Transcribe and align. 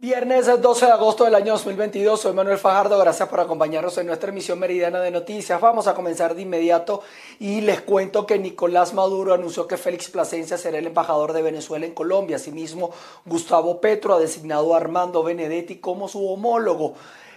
Viernes 0.00 0.46
12 0.46 0.86
de 0.86 0.92
agosto 0.92 1.24
del 1.24 1.34
año 1.34 1.54
2022, 1.54 2.20
soy 2.20 2.32
Manuel 2.32 2.56
Fajardo, 2.56 2.96
gracias 2.98 3.28
por 3.28 3.40
acompañarnos 3.40 3.98
en 3.98 4.06
nuestra 4.06 4.30
emisión 4.30 4.56
meridiana 4.56 5.00
de 5.00 5.10
noticias. 5.10 5.60
Vamos 5.60 5.88
a 5.88 5.94
comenzar 5.94 6.36
de 6.36 6.42
inmediato 6.42 7.02
y 7.40 7.62
les 7.62 7.80
cuento 7.80 8.24
que 8.24 8.38
Nicolás 8.38 8.94
Maduro 8.94 9.34
anunció 9.34 9.66
que 9.66 9.76
Félix 9.76 10.08
Plasencia 10.08 10.56
será 10.56 10.78
el 10.78 10.86
embajador 10.86 11.32
de 11.32 11.42
Venezuela 11.42 11.84
en 11.84 11.94
Colombia. 11.94 12.36
Asimismo, 12.36 12.92
Gustavo 13.26 13.80
Petro 13.80 14.14
ha 14.14 14.20
designado 14.20 14.72
a 14.72 14.76
Armando 14.76 15.24
Benedetti 15.24 15.78
como 15.78 16.06
su 16.06 16.24
homólogo. 16.28 16.94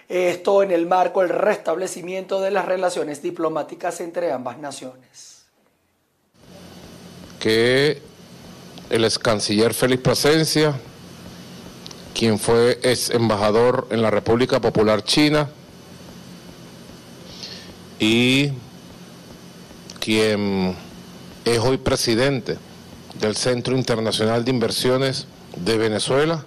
Esto 0.08 0.62
en 0.62 0.70
el 0.70 0.86
marco 0.86 1.22
del 1.22 1.30
restablecimiento 1.30 2.42
de 2.42 2.52
las 2.52 2.68
relaciones 2.68 3.24
diplomáticas 3.24 4.02
entre 4.02 4.32
ambas 4.32 4.60
naciones. 4.60 5.46
Que 7.40 8.04
el 8.92 9.04
ex 9.04 9.18
canciller 9.18 9.74
Félix 9.74 10.04
Plasencia 10.04 10.80
quien 12.14 12.40
fue 12.40 12.80
ex 12.84 13.10
embajador 13.10 13.88
en 13.92 14.02
la 14.02 14.12
República 14.12 14.60
Popular 14.60 15.04
China 15.04 15.50
y 18.00 18.52
quien 20.00 20.76
es 21.46 21.60
hoy 21.60 21.78
presidente 21.78 22.58
del 23.20 23.36
Centro 23.36 23.78
Internacional 23.78 24.44
de 24.44 24.52
Inversiones 24.52 25.28
de 25.56 25.78
Venezuela, 25.78 26.46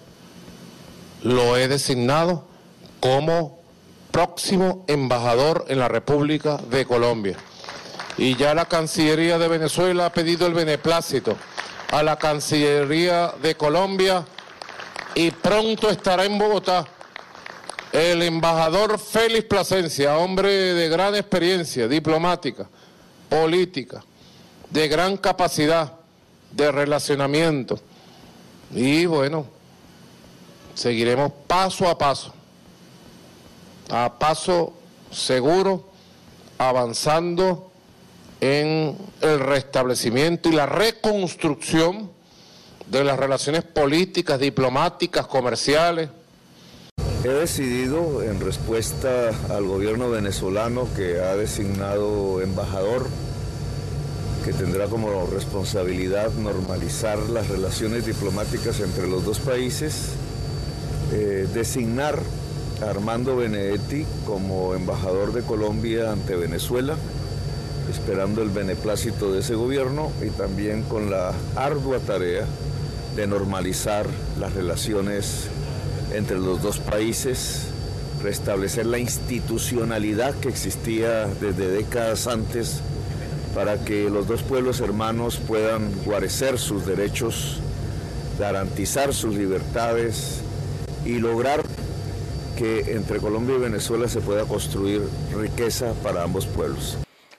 lo 1.22 1.56
he 1.56 1.68
designado 1.68 2.44
como 3.00 3.58
próximo 4.10 4.84
embajador 4.88 5.64
en 5.68 5.78
la 5.78 5.88
República 5.88 6.58
de 6.70 6.84
Colombia. 6.84 7.36
Y 8.16 8.36
ya 8.36 8.54
la 8.54 8.66
Cancillería 8.66 9.38
de 9.38 9.48
Venezuela 9.48 10.06
ha 10.06 10.12
pedido 10.12 10.46
el 10.46 10.54
beneplácito 10.54 11.36
a 11.90 12.02
la 12.02 12.16
Cancillería 12.16 13.32
de 13.42 13.56
Colombia 13.56 14.24
y 15.14 15.30
pronto 15.30 15.90
estará 15.90 16.24
en 16.24 16.38
Bogotá 16.38 16.86
el 17.92 18.22
embajador 18.22 18.98
Félix 18.98 19.46
Plasencia, 19.46 20.18
hombre 20.18 20.50
de 20.50 20.88
gran 20.88 21.14
experiencia 21.14 21.86
diplomática, 21.86 22.68
política, 23.28 24.02
de 24.70 24.88
gran 24.88 25.16
capacidad 25.16 25.92
de 26.50 26.72
relacionamiento. 26.72 27.78
Y 28.72 29.06
bueno, 29.06 29.46
seguiremos 30.74 31.30
paso 31.46 31.88
a 31.88 31.96
paso, 31.96 32.34
a 33.90 34.18
paso 34.18 34.72
seguro, 35.12 35.88
avanzando 36.58 37.70
en 38.40 38.98
el 39.20 39.38
restablecimiento 39.38 40.48
y 40.48 40.52
la 40.52 40.66
reconstrucción 40.66 42.13
de 42.86 43.04
las 43.04 43.18
relaciones 43.18 43.62
políticas, 43.64 44.38
diplomáticas, 44.38 45.26
comerciales. 45.26 46.10
He 47.24 47.28
decidido, 47.28 48.22
en 48.22 48.38
respuesta 48.40 49.30
al 49.48 49.64
gobierno 49.64 50.10
venezolano 50.10 50.86
que 50.94 51.20
ha 51.20 51.34
designado 51.36 52.42
embajador, 52.42 53.06
que 54.44 54.52
tendrá 54.52 54.88
como 54.88 55.26
responsabilidad 55.26 56.30
normalizar 56.34 57.18
las 57.30 57.48
relaciones 57.48 58.04
diplomáticas 58.04 58.80
entre 58.80 59.08
los 59.08 59.24
dos 59.24 59.38
países, 59.38 60.10
eh, 61.12 61.48
designar 61.54 62.18
a 62.82 62.90
Armando 62.90 63.36
Benedetti 63.36 64.04
como 64.26 64.74
embajador 64.74 65.32
de 65.32 65.40
Colombia 65.42 66.12
ante 66.12 66.36
Venezuela, 66.36 66.94
esperando 67.90 68.42
el 68.42 68.50
beneplácito 68.50 69.32
de 69.32 69.40
ese 69.40 69.54
gobierno 69.54 70.12
y 70.22 70.28
también 70.28 70.82
con 70.82 71.10
la 71.10 71.32
ardua 71.56 72.00
tarea 72.00 72.44
de 73.16 73.26
normalizar 73.26 74.06
las 74.38 74.54
relaciones 74.54 75.48
entre 76.14 76.38
los 76.38 76.62
dos 76.62 76.78
países, 76.78 77.66
restablecer 78.22 78.86
la 78.86 78.98
institucionalidad 78.98 80.34
que 80.34 80.48
existía 80.48 81.26
desde 81.26 81.68
décadas 81.68 82.26
antes 82.26 82.80
para 83.54 83.84
que 83.84 84.10
los 84.10 84.26
dos 84.26 84.42
pueblos 84.42 84.80
hermanos 84.80 85.36
puedan 85.36 85.92
guarecer 86.04 86.58
sus 86.58 86.86
derechos, 86.86 87.60
garantizar 88.38 89.14
sus 89.14 89.36
libertades 89.36 90.40
y 91.04 91.18
lograr 91.18 91.62
que 92.56 92.92
entre 92.94 93.18
Colombia 93.18 93.56
y 93.56 93.60
Venezuela 93.60 94.08
se 94.08 94.20
pueda 94.20 94.44
construir 94.44 95.02
riqueza 95.36 95.92
para 96.02 96.22
ambos 96.22 96.46
pueblos. 96.46 96.96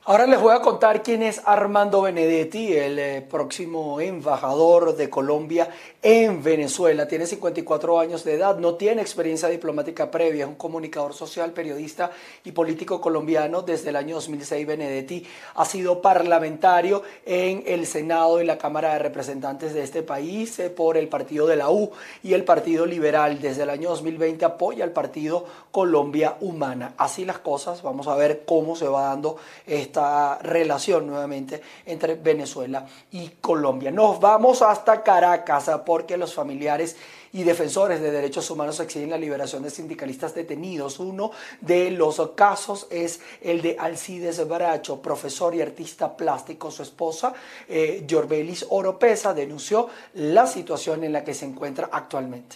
Ahora 0.08 0.28
les 0.28 0.40
voy 0.40 0.54
a 0.54 0.62
contar 0.62 1.02
quién 1.02 1.24
es 1.24 1.42
Armando 1.46 2.04
Benedetti, 2.04 2.74
el 2.74 3.00
eh, 3.00 3.22
próximo 3.28 4.00
embajador 4.00 4.96
de 4.96 5.10
Colombia 5.10 5.68
en 6.04 6.44
Venezuela. 6.44 7.08
Tiene 7.08 7.26
54 7.26 8.00
años 8.00 8.24
de 8.24 8.36
edad, 8.36 8.60
no 8.60 8.76
tiene 8.76 9.02
experiencia 9.02 9.50
diplomática 9.50 10.12
previa, 10.12 10.44
es 10.44 10.48
un 10.48 10.58
comunicador 10.58 11.16
social, 11.16 11.54
periodista 11.54 12.12
y 12.44 12.52
político 12.52 13.02
colombiano. 13.02 13.64
Desde 13.64 13.90
el 13.90 13.96
año 13.96 14.14
2006 14.14 14.68
Benedetti 14.68 15.26
ha 15.56 15.66
sido 15.66 16.04
parlamentario 16.04 17.02
en 17.26 17.64
el 17.66 17.88
Senado 17.88 18.40
y 18.40 18.46
la 18.46 18.60
Cámara 18.60 18.94
de 18.94 19.00
Representantes 19.00 19.74
de 19.74 19.82
este 19.82 20.04
país 20.04 20.60
eh, 20.60 20.70
por 20.70 20.98
el 20.98 21.08
partido 21.08 21.48
de 21.48 21.56
la 21.56 21.72
U 21.72 21.90
y 22.22 22.34
el 22.34 22.44
Partido 22.44 22.86
Liberal. 22.86 23.42
Desde 23.42 23.64
el 23.64 23.72
año 23.72 23.90
2020 23.90 24.46
apoya 24.46 24.84
al 24.84 24.92
partido 24.92 25.46
Colombia 25.72 26.38
Humana. 26.42 26.94
Así 26.96 27.26
las 27.26 27.40
cosas, 27.40 27.82
vamos 27.82 28.08
a 28.08 28.14
ver 28.14 28.44
cómo 28.46 28.76
se 28.76 28.88
va 28.88 29.06
dando 29.06 29.38
este 29.66 29.95
relación 30.42 31.08
nuevamente 31.08 31.62
entre 31.86 32.16
Venezuela 32.16 32.86
y 33.12 33.30
Colombia. 33.42 33.92
Nos 33.92 34.20
vamos 34.20 34.62
hasta 34.62 35.04
Caracas 35.04 35.70
porque 35.86 36.18
los 36.18 36.34
familiares 36.34 36.96
y 37.36 37.44
defensores 37.44 38.00
de 38.00 38.12
derechos 38.12 38.50
humanos 38.50 38.80
exigen 38.80 39.10
la 39.10 39.18
liberación 39.18 39.62
de 39.62 39.70
sindicalistas 39.70 40.34
detenidos. 40.34 41.00
Uno 41.00 41.32
de 41.60 41.92
los 41.92 42.22
casos 42.34 42.88
es 42.90 43.20
el 43.42 43.62
de 43.62 43.76
Alcides 43.78 44.48
Bracho, 44.48 45.02
profesor 45.02 45.54
y 45.54 45.62
artista 45.62 46.16
plástico. 46.16 46.72
Su 46.72 46.84
esposa, 46.84 47.34
eh, 47.68 48.06
Yorbelis 48.08 48.66
Oropesa, 48.70 49.34
denunció 49.34 49.90
la 50.14 50.48
situación 50.48 51.04
en 51.04 51.12
la 51.12 51.26
que 51.26 51.34
se 51.34 51.44
encuentra 51.44 51.90
actualmente. 51.92 52.56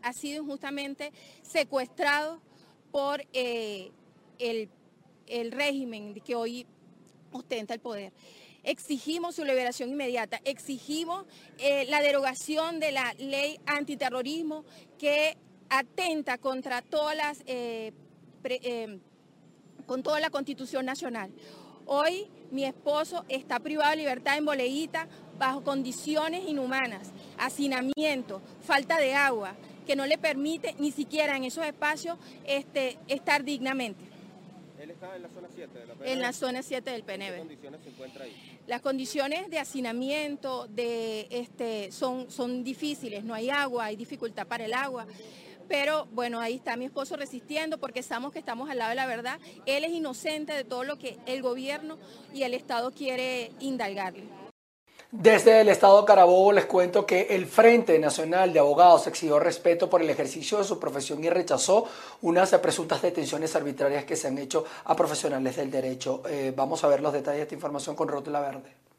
Ha 0.00 0.14
sido 0.14 0.42
injustamente 0.42 1.12
secuestrado 1.42 2.40
por 2.90 3.22
eh, 3.34 3.90
el 4.38 4.70
el 5.26 5.52
régimen 5.52 6.14
que 6.14 6.34
hoy 6.34 6.66
ostenta 7.32 7.74
el 7.74 7.80
poder. 7.80 8.12
Exigimos 8.62 9.36
su 9.36 9.44
liberación 9.44 9.88
inmediata, 9.90 10.40
exigimos 10.44 11.24
eh, 11.58 11.86
la 11.88 12.02
derogación 12.02 12.78
de 12.78 12.92
la 12.92 13.14
ley 13.18 13.58
antiterrorismo 13.66 14.64
que 14.98 15.36
atenta 15.70 16.36
contra 16.36 16.82
todas 16.82 17.16
las, 17.16 17.42
eh, 17.46 17.92
eh, 18.44 18.98
con 19.86 20.02
toda 20.02 20.20
la 20.20 20.28
constitución 20.28 20.84
nacional. 20.84 21.32
Hoy 21.86 22.28
mi 22.50 22.64
esposo 22.64 23.24
está 23.28 23.60
privado 23.60 23.90
de 23.90 23.96
libertad 23.96 24.36
en 24.36 24.44
Boleíta 24.44 25.08
bajo 25.38 25.64
condiciones 25.64 26.46
inhumanas, 26.46 27.12
hacinamiento, 27.38 28.42
falta 28.60 28.98
de 28.98 29.14
agua, 29.14 29.56
que 29.86 29.96
no 29.96 30.04
le 30.04 30.18
permite 30.18 30.74
ni 30.78 30.92
siquiera 30.92 31.36
en 31.36 31.44
esos 31.44 31.64
espacios 31.64 32.18
este, 32.44 32.98
estar 33.08 33.42
dignamente. 33.42 34.04
Él 34.80 34.90
está 34.90 35.14
en 35.14 35.22
la 35.22 35.28
zona 35.28 35.48
7 35.54 35.78
de 35.78 35.86
la 35.86 35.94
PNB. 35.94 36.08
En 36.08 36.20
la 36.20 36.32
zona 36.32 36.62
7 36.62 36.90
del 36.90 37.02
PNB. 37.02 37.32
¿Qué 37.32 37.38
condiciones 37.38 37.80
se 37.82 37.90
encuentra 37.90 38.24
ahí? 38.24 38.60
Las 38.66 38.80
condiciones 38.80 39.50
de 39.50 39.58
hacinamiento 39.58 40.66
de, 40.68 41.26
este, 41.30 41.92
son, 41.92 42.30
son 42.30 42.64
difíciles, 42.64 43.22
no 43.22 43.34
hay 43.34 43.50
agua, 43.50 43.86
hay 43.86 43.96
dificultad 43.96 44.46
para 44.46 44.64
el 44.64 44.72
agua. 44.72 45.06
Pero 45.68 46.06
bueno, 46.12 46.40
ahí 46.40 46.56
está 46.56 46.76
mi 46.76 46.86
esposo 46.86 47.16
resistiendo 47.16 47.78
porque 47.78 48.02
sabemos 48.02 48.32
que 48.32 48.38
estamos 48.38 48.70
al 48.70 48.78
lado 48.78 48.90
de 48.90 48.96
la 48.96 49.06
verdad. 49.06 49.38
Él 49.66 49.84
es 49.84 49.92
inocente 49.92 50.54
de 50.54 50.64
todo 50.64 50.84
lo 50.84 50.98
que 50.98 51.18
el 51.26 51.42
gobierno 51.42 51.98
y 52.32 52.42
el 52.42 52.54
Estado 52.54 52.90
quiere 52.90 53.52
indalgarle. 53.60 54.39
Desde 55.12 55.60
el 55.60 55.68
Estado 55.68 56.04
Carabobo 56.04 56.52
les 56.52 56.66
cuento 56.66 57.04
que 57.04 57.22
el 57.30 57.46
Frente 57.46 57.98
Nacional 57.98 58.52
de 58.52 58.60
Abogados 58.60 59.08
exigió 59.08 59.40
respeto 59.40 59.90
por 59.90 60.00
el 60.00 60.08
ejercicio 60.08 60.58
de 60.58 60.64
su 60.64 60.78
profesión 60.78 61.24
y 61.24 61.28
rechazó 61.28 61.88
unas 62.22 62.50
presuntas 62.50 63.02
detenciones 63.02 63.56
arbitrarias 63.56 64.04
que 64.04 64.14
se 64.14 64.28
han 64.28 64.38
hecho 64.38 64.64
a 64.84 64.94
profesionales 64.94 65.56
del 65.56 65.68
derecho. 65.68 66.22
Eh, 66.28 66.52
vamos 66.54 66.84
a 66.84 66.88
ver 66.88 67.00
los 67.00 67.12
detalles 67.12 67.38
de 67.38 67.42
esta 67.42 67.54
información 67.56 67.96
con 67.96 68.06
Rotela 68.06 68.38
Verde. 68.38 68.89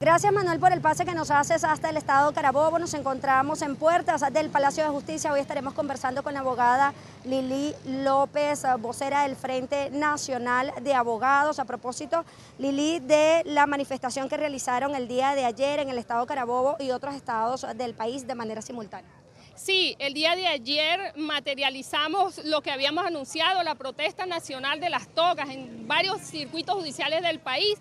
Gracias 0.00 0.32
Manuel 0.32 0.60
por 0.60 0.70
el 0.72 0.80
pase 0.80 1.04
que 1.04 1.12
nos 1.12 1.32
haces 1.32 1.64
hasta 1.64 1.90
el 1.90 1.96
estado 1.96 2.32
Carabobo. 2.32 2.78
Nos 2.78 2.94
encontramos 2.94 3.62
en 3.62 3.74
puertas 3.74 4.22
del 4.32 4.48
Palacio 4.48 4.84
de 4.84 4.90
Justicia. 4.90 5.32
Hoy 5.32 5.40
estaremos 5.40 5.74
conversando 5.74 6.22
con 6.22 6.34
la 6.34 6.38
abogada 6.38 6.94
Lili 7.24 7.74
López, 7.84 8.62
vocera 8.78 9.24
del 9.24 9.34
Frente 9.34 9.90
Nacional 9.90 10.72
de 10.82 10.94
Abogados. 10.94 11.58
A 11.58 11.64
propósito, 11.64 12.24
Lili, 12.58 13.00
de 13.00 13.42
la 13.44 13.66
manifestación 13.66 14.28
que 14.28 14.36
realizaron 14.36 14.94
el 14.94 15.08
día 15.08 15.34
de 15.34 15.44
ayer 15.44 15.80
en 15.80 15.88
el 15.88 15.98
estado 15.98 16.24
Carabobo 16.26 16.76
y 16.78 16.92
otros 16.92 17.16
estados 17.16 17.66
del 17.74 17.94
país 17.94 18.24
de 18.24 18.36
manera 18.36 18.62
simultánea. 18.62 19.10
Sí, 19.56 19.96
el 19.98 20.14
día 20.14 20.36
de 20.36 20.46
ayer 20.46 21.12
materializamos 21.16 22.44
lo 22.44 22.62
que 22.62 22.70
habíamos 22.70 23.04
anunciado, 23.04 23.64
la 23.64 23.74
protesta 23.74 24.24
nacional 24.24 24.78
de 24.78 24.88
las 24.88 25.08
tocas 25.08 25.50
en 25.50 25.88
varios 25.88 26.20
circuitos 26.20 26.76
judiciales 26.76 27.22
del 27.22 27.40
país 27.40 27.76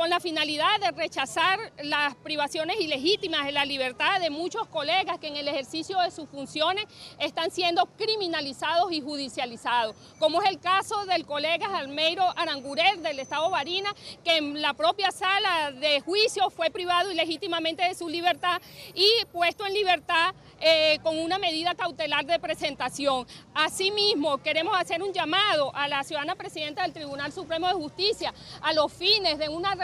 con 0.00 0.08
la 0.08 0.18
finalidad 0.18 0.80
de 0.80 0.92
rechazar 0.92 1.58
las 1.82 2.14
privaciones 2.14 2.80
ilegítimas 2.80 3.44
de 3.44 3.52
la 3.52 3.66
libertad 3.66 4.18
de 4.18 4.30
muchos 4.30 4.66
colegas 4.68 5.18
que 5.18 5.26
en 5.26 5.36
el 5.36 5.46
ejercicio 5.46 6.00
de 6.00 6.10
sus 6.10 6.26
funciones 6.26 6.86
están 7.18 7.50
siendo 7.50 7.84
criminalizados 7.98 8.90
y 8.92 9.02
judicializados, 9.02 9.94
como 10.18 10.40
es 10.40 10.48
el 10.48 10.58
caso 10.58 11.04
del 11.04 11.26
colega 11.26 11.76
Almeiro 11.76 12.24
Arangurel 12.34 13.02
del 13.02 13.18
Estado 13.18 13.50
Barina, 13.50 13.94
que 14.24 14.38
en 14.38 14.62
la 14.62 14.72
propia 14.72 15.10
sala 15.10 15.70
de 15.72 16.00
juicio 16.00 16.48
fue 16.48 16.70
privado 16.70 17.12
ilegítimamente 17.12 17.82
de 17.82 17.94
su 17.94 18.08
libertad 18.08 18.58
y 18.94 19.06
puesto 19.30 19.66
en 19.66 19.74
libertad 19.74 20.34
eh, 20.62 20.98
con 21.02 21.18
una 21.18 21.38
medida 21.38 21.74
cautelar 21.74 22.24
de 22.24 22.38
presentación. 22.38 23.26
Asimismo, 23.54 24.38
queremos 24.38 24.78
hacer 24.78 25.02
un 25.02 25.12
llamado 25.12 25.74
a 25.74 25.88
la 25.88 26.04
ciudadana 26.04 26.36
presidenta 26.36 26.82
del 26.82 26.94
Tribunal 26.94 27.32
Supremo 27.32 27.66
de 27.66 27.74
Justicia 27.74 28.32
a 28.62 28.72
los 28.72 28.90
fines 28.92 29.38
de 29.38 29.50
una 29.50 29.74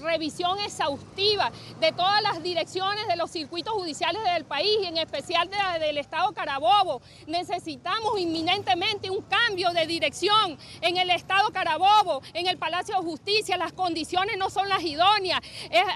revisión 0.00 0.58
exhaustiva 0.60 1.50
de 1.80 1.92
todas 1.92 2.22
las 2.22 2.42
direcciones 2.42 3.06
de 3.06 3.16
los 3.16 3.30
circuitos 3.30 3.74
judiciales 3.74 4.22
del 4.34 4.44
país 4.44 4.78
y 4.82 4.86
en 4.86 4.98
especial 4.98 5.48
de 5.48 5.56
la 5.56 5.78
del 5.78 5.98
Estado 5.98 6.32
Carabobo. 6.32 7.00
Necesitamos 7.26 8.18
inminentemente 8.18 9.10
un 9.10 9.22
cambio 9.22 9.70
de 9.70 9.86
dirección 9.86 10.58
en 10.80 10.96
el 10.96 11.10
Estado 11.10 11.50
Carabobo, 11.50 12.22
en 12.32 12.46
el 12.46 12.58
Palacio 12.58 12.96
de 12.96 13.02
Justicia. 13.02 13.56
Las 13.56 13.72
condiciones 13.72 14.36
no 14.38 14.50
son 14.50 14.68
las 14.68 14.82
idóneas. 14.82 15.40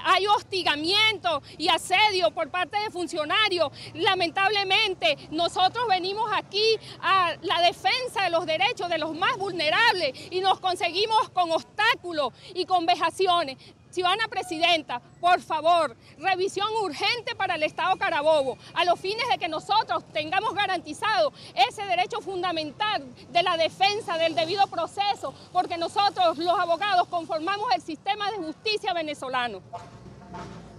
hay 0.05 0.27
hostigamiento 0.27 1.41
y 1.57 1.69
asedio 1.69 2.31
por 2.31 2.49
parte 2.49 2.77
de 2.79 2.89
funcionarios 2.91 3.69
lamentablemente 3.93 5.17
nosotros 5.31 5.87
venimos 5.87 6.29
aquí 6.33 6.77
a 7.01 7.35
la 7.41 7.61
defensa 7.61 8.23
de 8.23 8.29
los 8.29 8.45
derechos 8.45 8.89
de 8.89 8.97
los 8.97 9.15
más 9.15 9.37
vulnerables 9.37 10.13
y 10.31 10.41
nos 10.41 10.59
conseguimos 10.59 11.29
con 11.29 11.51
obstáculos 11.51 12.33
y 12.53 12.65
con 12.65 12.85
vejaciones. 12.85 13.57
Ciudadana 13.91 14.27
Presidenta, 14.27 15.01
por 15.19 15.41
favor, 15.41 15.97
revisión 16.19 16.67
urgente 16.83 17.35
para 17.35 17.55
el 17.55 17.63
Estado 17.63 17.97
Carabobo, 17.97 18.57
a 18.73 18.85
los 18.85 18.99
fines 18.99 19.27
de 19.29 19.37
que 19.37 19.47
nosotros 19.47 20.03
tengamos 20.13 20.53
garantizado 20.53 21.33
ese 21.55 21.83
derecho 21.85 22.21
fundamental 22.21 23.03
de 23.31 23.43
la 23.43 23.57
defensa 23.57 24.17
del 24.17 24.35
debido 24.35 24.67
proceso, 24.67 25.33
porque 25.51 25.77
nosotros 25.77 26.37
los 26.37 26.59
abogados 26.59 27.07
conformamos 27.07 27.73
el 27.73 27.81
sistema 27.81 28.29
de 28.31 28.37
justicia 28.37 28.93
venezolano. 28.93 29.61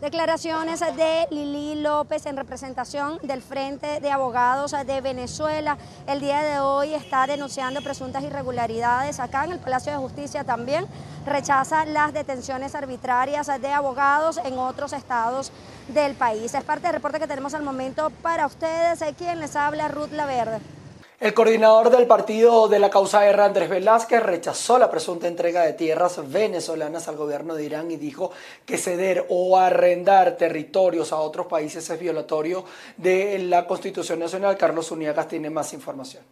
Declaraciones 0.00 0.80
de 0.80 1.26
Lili 1.30 1.82
López 1.82 2.24
en 2.24 2.38
representación 2.38 3.18
del 3.22 3.42
Frente 3.42 4.00
de 4.00 4.10
Abogados 4.10 4.74
de 4.86 5.00
Venezuela. 5.02 5.76
El 6.06 6.20
día 6.20 6.40
de 6.42 6.58
hoy 6.58 6.94
está 6.94 7.26
denunciando 7.26 7.82
presuntas 7.82 8.24
irregularidades 8.24 9.20
acá 9.20 9.44
en 9.44 9.52
el 9.52 9.58
Palacio 9.58 9.92
de 9.92 9.98
Justicia 9.98 10.42
también. 10.42 10.86
Rechaza 11.26 11.84
las 11.84 12.14
detenciones 12.14 12.74
arbitrarias 12.74 13.48
de 13.60 13.72
abogados 13.72 14.38
en 14.42 14.58
otros 14.58 14.94
estados 14.94 15.52
del 15.88 16.14
país. 16.14 16.54
Es 16.54 16.64
parte 16.64 16.86
del 16.86 16.94
reporte 16.94 17.18
que 17.18 17.26
tenemos 17.26 17.52
al 17.52 17.62
momento 17.62 18.08
para 18.22 18.46
ustedes. 18.46 19.04
Quien 19.18 19.38
les 19.38 19.54
habla, 19.54 19.88
Ruth 19.88 20.12
Laverde. 20.12 20.79
El 21.20 21.34
coordinador 21.34 21.90
del 21.90 22.06
partido 22.06 22.66
de 22.66 22.78
la 22.78 22.88
causa 22.88 23.26
R, 23.26 23.42
Andrés 23.42 23.68
Velázquez, 23.68 24.22
rechazó 24.22 24.78
la 24.78 24.90
presunta 24.90 25.28
entrega 25.28 25.66
de 25.66 25.74
tierras 25.74 26.18
venezolanas 26.32 27.08
al 27.08 27.16
gobierno 27.16 27.54
de 27.54 27.62
Irán 27.62 27.90
y 27.90 27.96
dijo 27.96 28.30
que 28.64 28.78
ceder 28.78 29.26
o 29.28 29.58
arrendar 29.58 30.38
territorios 30.38 31.12
a 31.12 31.16
otros 31.16 31.46
países 31.46 31.90
es 31.90 32.00
violatorio 32.00 32.64
de 32.96 33.38
la 33.40 33.66
Constitución 33.66 34.18
Nacional. 34.18 34.56
Carlos 34.56 34.90
Uniagas 34.92 35.28
tiene 35.28 35.50
más 35.50 35.74
información. 35.74 36.22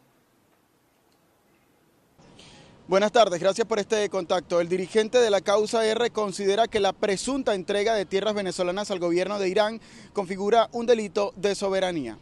Buenas 2.86 3.12
tardes, 3.12 3.40
gracias 3.40 3.66
por 3.66 3.78
este 3.78 4.08
contacto. 4.08 4.58
El 4.58 4.70
dirigente 4.70 5.18
de 5.18 5.28
la 5.28 5.42
causa 5.42 5.84
R 5.84 6.08
considera 6.12 6.66
que 6.66 6.80
la 6.80 6.94
presunta 6.94 7.54
entrega 7.54 7.92
de 7.92 8.06
tierras 8.06 8.32
venezolanas 8.32 8.90
al 8.90 9.00
gobierno 9.00 9.38
de 9.38 9.50
Irán 9.50 9.82
configura 10.14 10.70
un 10.72 10.86
delito 10.86 11.34
de 11.36 11.54
soberanía 11.54 12.16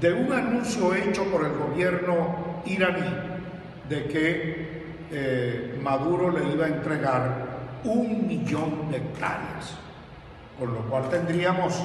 de 0.00 0.12
un 0.12 0.32
anuncio 0.32 0.94
hecho 0.94 1.24
por 1.24 1.44
el 1.44 1.52
gobierno 1.52 2.62
iraní 2.66 3.36
de 3.88 4.04
que 4.04 4.66
eh, 5.10 5.78
Maduro 5.82 6.30
le 6.30 6.52
iba 6.52 6.66
a 6.66 6.68
entregar 6.68 7.46
un 7.84 8.26
millón 8.26 8.90
de 8.90 8.98
hectáreas, 8.98 9.76
con 10.58 10.74
lo 10.74 10.80
cual 10.88 11.08
tendríamos, 11.08 11.80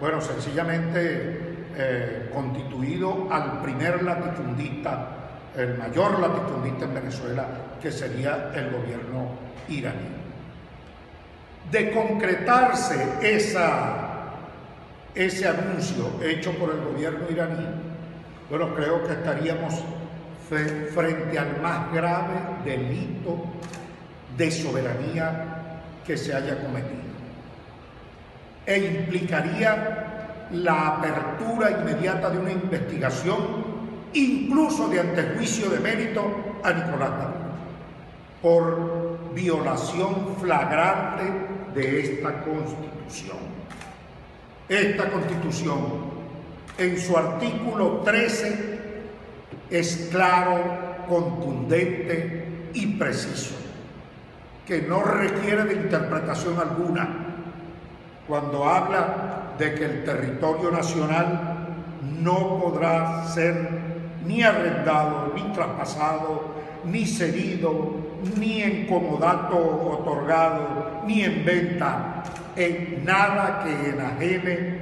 bueno, 0.00 0.20
sencillamente 0.20 1.66
eh, 1.76 2.30
constituido 2.32 3.28
al 3.30 3.60
primer 3.60 4.02
latifundista, 4.02 5.08
el 5.56 5.76
mayor 5.76 6.20
latifundista 6.20 6.84
en 6.84 6.94
Venezuela, 6.94 7.46
que 7.80 7.90
sería 7.90 8.52
el 8.54 8.70
gobierno 8.70 9.30
iraní. 9.68 10.22
De 11.70 11.90
concretarse 11.90 13.18
esa 13.20 14.01
ese 15.14 15.48
anuncio 15.48 16.10
hecho 16.22 16.52
por 16.52 16.70
el 16.70 16.80
gobierno 16.80 17.30
iraní, 17.30 17.66
bueno, 18.48 18.74
creo 18.74 19.02
que 19.04 19.12
estaríamos 19.12 19.74
frente 20.94 21.38
al 21.38 21.60
más 21.62 21.92
grave 21.92 22.34
delito 22.64 23.44
de 24.36 24.50
soberanía 24.50 25.80
que 26.06 26.16
se 26.16 26.34
haya 26.34 26.62
cometido. 26.62 27.00
E 28.66 28.78
implicaría 28.78 30.46
la 30.52 30.88
apertura 30.98 31.70
inmediata 31.70 32.30
de 32.30 32.38
una 32.38 32.52
investigación, 32.52 33.38
incluso 34.12 34.88
de 34.88 35.00
antejuicio 35.00 35.70
de 35.70 35.80
mérito, 35.80 36.60
a 36.62 36.72
Nicolás 36.72 37.10
Maduro, 37.10 37.52
por 38.42 39.34
violación 39.34 40.36
flagrante 40.40 41.24
de 41.74 42.00
esta 42.00 42.44
Constitución. 42.44 43.38
Esta 44.72 45.10
constitución, 45.10 45.80
en 46.78 46.98
su 46.98 47.14
artículo 47.14 48.00
13, 48.06 48.78
es 49.68 50.08
claro, 50.10 51.04
contundente 51.06 52.70
y 52.72 52.86
preciso, 52.96 53.54
que 54.66 54.80
no 54.80 55.02
requiere 55.02 55.64
de 55.64 55.74
interpretación 55.74 56.58
alguna 56.58 57.06
cuando 58.26 58.66
habla 58.66 59.52
de 59.58 59.74
que 59.74 59.84
el 59.84 60.04
territorio 60.04 60.70
nacional 60.70 61.66
no 62.22 62.58
podrá 62.58 63.26
ser 63.26 63.68
ni 64.24 64.42
arrendado, 64.42 65.32
ni 65.34 65.52
traspasado, 65.52 66.54
ni 66.86 67.04
cedido, 67.04 67.92
ni 68.38 68.62
en 68.62 68.86
comodato 68.86 69.58
otorgado, 69.58 71.02
ni 71.06 71.24
en 71.24 71.44
venta, 71.44 72.11
en 72.56 73.04
nada 73.04 73.62
que 73.64 73.90
enajene 73.90 74.78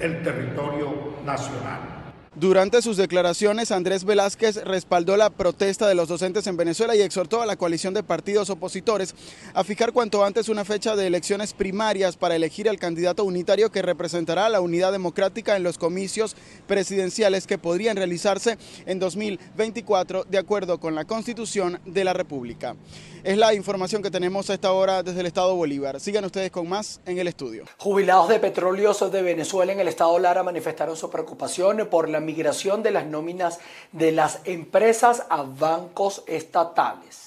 el 0.00 0.22
territorio 0.22 1.14
nacional. 1.24 1.95
Durante 2.38 2.82
sus 2.82 2.98
declaraciones, 2.98 3.72
Andrés 3.72 4.04
Velázquez 4.04 4.62
respaldó 4.62 5.16
la 5.16 5.30
protesta 5.30 5.88
de 5.88 5.94
los 5.94 6.08
docentes 6.08 6.46
en 6.46 6.58
Venezuela 6.58 6.94
y 6.94 7.00
exhortó 7.00 7.40
a 7.40 7.46
la 7.46 7.56
coalición 7.56 7.94
de 7.94 8.02
partidos 8.02 8.50
opositores 8.50 9.14
a 9.54 9.64
fijar 9.64 9.94
cuanto 9.94 10.22
antes 10.22 10.50
una 10.50 10.66
fecha 10.66 10.96
de 10.96 11.06
elecciones 11.06 11.54
primarias 11.54 12.18
para 12.18 12.36
elegir 12.36 12.68
al 12.68 12.78
candidato 12.78 13.24
unitario 13.24 13.72
que 13.72 13.80
representará 13.80 14.44
a 14.44 14.50
la 14.50 14.60
unidad 14.60 14.92
democrática 14.92 15.56
en 15.56 15.62
los 15.62 15.78
comicios 15.78 16.36
presidenciales 16.66 17.46
que 17.46 17.56
podrían 17.56 17.96
realizarse 17.96 18.58
en 18.84 18.98
2024 18.98 20.24
de 20.24 20.36
acuerdo 20.36 20.78
con 20.78 20.94
la 20.94 21.06
Constitución 21.06 21.80
de 21.86 22.04
la 22.04 22.12
República. 22.12 22.76
Es 23.24 23.38
la 23.38 23.54
información 23.54 24.02
que 24.02 24.10
tenemos 24.10 24.50
a 24.50 24.54
esta 24.54 24.72
hora 24.72 25.02
desde 25.02 25.20
el 25.20 25.26
Estado 25.26 25.56
Bolívar. 25.56 25.98
Sigan 26.00 26.24
ustedes 26.26 26.50
con 26.50 26.68
más 26.68 27.00
en 27.06 27.18
el 27.18 27.26
estudio. 27.28 27.64
Jubilados 27.78 28.28
de 28.28 28.38
petróleos 28.38 29.10
de 29.10 29.22
Venezuela 29.22 29.72
en 29.72 29.80
el 29.80 29.88
Estado 29.88 30.16
Lara 30.18 30.42
manifestaron 30.42 30.96
su 30.96 31.10
preocupación 31.10 31.88
por 31.90 32.08
la 32.10 32.20
migración 32.26 32.82
de 32.82 32.90
las 32.90 33.06
nóminas 33.06 33.58
de 33.92 34.12
las 34.12 34.40
empresas 34.44 35.24
a 35.30 35.42
bancos 35.42 36.22
estatales. 36.26 37.25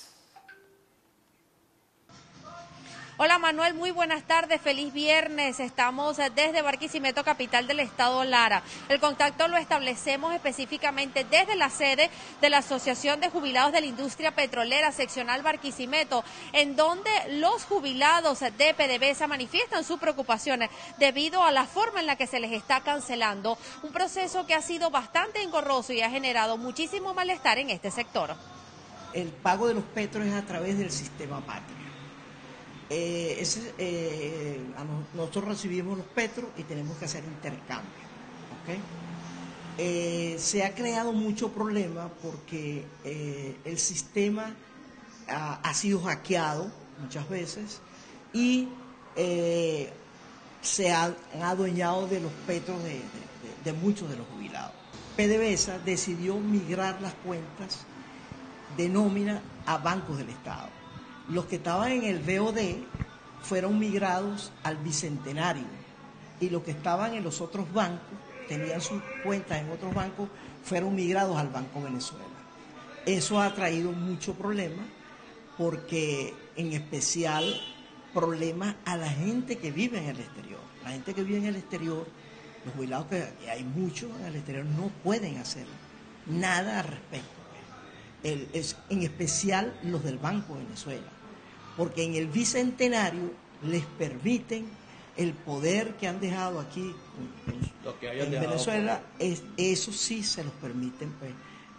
Hola 3.21 3.37
Manuel, 3.37 3.73
muy 3.73 3.91
buenas 3.91 4.23
tardes, 4.23 4.61
feliz 4.61 4.93
viernes. 4.93 5.59
Estamos 5.59 6.15
desde 6.15 6.61
Barquisimeto, 6.61 7.21
capital 7.25 7.67
del 7.67 7.81
estado 7.81 8.23
Lara. 8.23 8.63
El 8.87 9.01
contacto 9.01 9.49
lo 9.49 9.57
establecemos 9.57 10.33
específicamente 10.33 11.25
desde 11.25 11.57
la 11.57 11.69
sede 11.69 12.09
de 12.39 12.49
la 12.49 12.59
Asociación 12.59 13.19
de 13.19 13.27
Jubilados 13.27 13.73
de 13.73 13.81
la 13.81 13.87
Industria 13.87 14.33
Petrolera 14.35 14.93
Seccional 14.93 15.41
Barquisimeto, 15.41 16.23
en 16.53 16.77
donde 16.77 17.11
los 17.31 17.65
jubilados 17.65 18.39
de 18.39 18.73
PDVSA 18.73 19.27
manifiestan 19.27 19.83
sus 19.83 19.99
preocupaciones 19.99 20.69
debido 20.97 21.43
a 21.43 21.51
la 21.51 21.65
forma 21.65 21.99
en 21.99 22.05
la 22.05 22.15
que 22.15 22.25
se 22.25 22.39
les 22.39 22.53
está 22.53 22.79
cancelando 22.83 23.57
un 23.83 23.91
proceso 23.91 24.47
que 24.47 24.55
ha 24.55 24.61
sido 24.61 24.91
bastante 24.91 25.41
engorroso 25.41 25.91
y 25.91 26.01
ha 26.01 26.09
generado 26.09 26.55
muchísimo 26.55 27.13
malestar 27.13 27.57
en 27.57 27.69
este 27.69 27.91
sector. 27.91 28.33
El 29.11 29.27
pago 29.27 29.67
de 29.67 29.73
los 29.73 29.83
petros 29.83 30.25
es 30.25 30.33
a 30.33 30.45
través 30.45 30.77
del 30.77 30.89
sistema 30.89 31.41
patria 31.41 31.88
eh, 32.89 33.43
eh, 33.77 34.59
nosotros 35.13 35.45
recibimos 35.45 35.97
los 35.97 36.07
petros 36.07 36.47
y 36.57 36.63
tenemos 36.63 36.97
que 36.97 37.05
hacer 37.05 37.23
intercambio. 37.23 38.09
Eh, 39.77 40.35
se 40.39 40.63
ha 40.63 40.73
creado 40.73 41.13
mucho 41.13 41.51
problema 41.51 42.09
porque 42.21 42.85
el 43.63 43.77
sistema 43.79 44.55
ha, 45.27 45.73
sido 45.73 46.01
hackeado 46.01 46.71
muchas 46.99 47.29
veces 47.29 47.81
y 48.33 48.67
se 50.61 50.91
han 50.91 51.15
adueñado 51.41 52.07
de 52.07 52.19
los 52.19 52.31
petros 52.45 52.83
de, 52.83 53.01
de 53.63 53.73
muchos 53.73 54.09
de 54.09 54.17
los 54.17 54.27
jubilados. 54.27 54.73
PDVSA 55.15 55.79
decidió 55.79 56.37
migrar 56.37 57.01
las 57.01 57.13
cuentas 57.13 57.85
de 58.77 58.89
nómina 58.89 59.41
a 59.65 59.77
bancos 59.77 60.17
del 60.17 60.29
Estado. 60.29 60.78
Los 61.29 61.45
que 61.45 61.57
estaban 61.57 61.91
en 61.91 62.03
el 62.03 62.19
BOD 62.19 62.59
fueron 63.41 63.77
migrados 63.79 64.51
al 64.63 64.77
Bicentenario 64.77 65.65
y 66.39 66.49
los 66.49 66.63
que 66.63 66.71
estaban 66.71 67.13
en 67.13 67.23
los 67.23 67.41
otros 67.41 67.71
bancos, 67.73 68.17
tenían 68.47 68.81
sus 68.81 69.01
cuentas 69.23 69.61
en 69.61 69.69
otros 69.69 69.93
bancos, 69.93 70.29
fueron 70.63 70.95
migrados 70.95 71.37
al 71.37 71.49
Banco 71.49 71.81
Venezuela. 71.81 72.25
Eso 73.05 73.39
ha 73.41 73.53
traído 73.53 73.91
mucho 73.91 74.33
problema 74.33 74.83
porque 75.57 76.33
en 76.55 76.73
especial 76.73 77.59
problemas 78.13 78.75
a 78.85 78.97
la 78.97 79.09
gente 79.09 79.57
que 79.57 79.71
vive 79.71 79.99
en 79.99 80.05
el 80.05 80.19
exterior. 80.19 80.59
La 80.83 80.91
gente 80.91 81.13
que 81.13 81.23
vive 81.23 81.37
en 81.39 81.45
el 81.45 81.55
exterior, 81.57 82.07
los 82.65 82.73
jubilados 82.73 83.07
que 83.07 83.49
hay 83.49 83.63
muchos 83.63 84.09
en 84.19 84.25
el 84.25 84.35
exterior, 84.35 84.65
no 84.65 84.89
pueden 85.03 85.37
hacer 85.37 85.65
nada 86.25 86.79
al 86.79 86.87
respecto. 86.87 87.29
es, 88.23 88.77
en 88.89 89.03
especial 89.03 89.77
los 89.83 90.03
del 90.03 90.17
Banco 90.17 90.55
Venezuela, 90.55 91.07
porque 91.79 92.03
en 92.03 92.13
el 92.15 92.27
Bicentenario 92.27 93.31
les 93.63 93.85
permiten 93.85 94.67
el 95.15 95.31
poder 95.31 95.95
que 95.95 96.09
han 96.09 96.19
dejado 96.19 96.59
aquí 96.59 96.93
en 98.01 98.31
Venezuela, 98.31 99.01
es, 99.17 99.43
eso 99.55 99.93
sí 99.93 100.21
se 100.21 100.43
los 100.43 100.51
permiten 100.55 101.09
pues, 101.13 101.31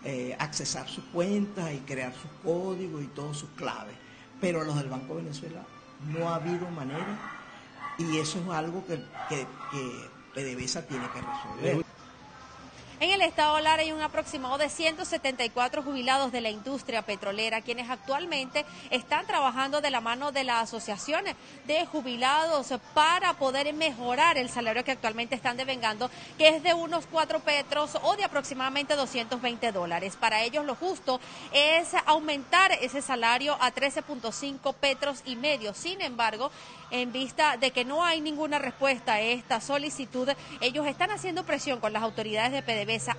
eh, 0.05 0.35
accesar 0.39 0.89
sus 0.89 1.05
cuentas 1.05 1.71
y 1.75 1.81
crear 1.81 2.15
sus 2.15 2.31
códigos 2.43 3.03
y 3.03 3.09
todas 3.09 3.37
sus 3.37 3.51
claves. 3.51 3.95
Pero 4.41 4.65
los 4.65 4.75
del 4.77 4.89
Banco 4.89 5.17
Venezuela 5.17 5.67
no 6.09 6.31
ha 6.31 6.37
habido 6.37 6.67
manera 6.71 7.19
y 7.99 8.17
eso 8.17 8.41
es 8.41 8.49
algo 8.49 8.83
que, 8.87 9.05
que, 9.29 9.47
que 9.71 10.09
PDVSA 10.33 10.87
tiene 10.87 11.05
que 11.13 11.21
resolver. 11.21 11.90
En 13.01 13.09
el 13.11 13.23
estado 13.23 13.59
Lara 13.61 13.81
hay 13.81 13.93
un 13.93 14.03
aproximado 14.03 14.59
de 14.59 14.69
174 14.69 15.83
jubilados 15.83 16.33
de 16.33 16.43
la 16.43 16.51
industria 16.51 17.01
petrolera, 17.01 17.63
quienes 17.63 17.89
actualmente 17.89 18.67
están 18.91 19.27
trabajando 19.27 19.81
de 19.81 19.91
la 19.91 20.03
mano 20.03 20.33
de 20.33 20.45
la 20.45 20.61
asociación 20.61 21.25
de 21.67 21.87
jubilados 21.87 22.75
para 22.93 23.33
poder 23.39 23.73
mejorar 23.73 24.37
el 24.37 24.51
salario 24.51 24.85
que 24.85 24.91
actualmente 24.91 25.35
están 25.35 25.57
devengando, 25.57 26.11
que 26.37 26.49
es 26.49 26.63
de 26.63 26.75
unos 26.75 27.07
4 27.07 27.41
petros 27.41 27.97
o 28.03 28.17
de 28.17 28.25
aproximadamente 28.25 28.95
220 28.95 29.73
dólares. 29.73 30.17
Para 30.17 30.43
ellos 30.43 30.67
lo 30.67 30.75
justo 30.75 31.21
es 31.55 31.95
aumentar 32.05 32.73
ese 32.83 33.01
salario 33.01 33.57
a 33.63 33.73
13.5 33.73 34.75
petros 34.75 35.23
y 35.25 35.37
medio. 35.37 35.73
Sin 35.73 36.03
embargo, 36.03 36.51
en 36.91 37.13
vista 37.13 37.57
de 37.57 37.71
que 37.71 37.87
no 37.87 38.05
hay 38.05 38.21
ninguna 38.21 38.59
respuesta 38.59 39.15
a 39.15 39.21
esta 39.21 39.63
solicitud, 39.63 40.29
ellos 40.61 40.87
están 40.87 41.11
haciendo 41.11 41.45
presión 41.45 41.81
con 41.81 41.95
las 41.95 42.03
autoridades 42.03 42.53
de 42.53 42.63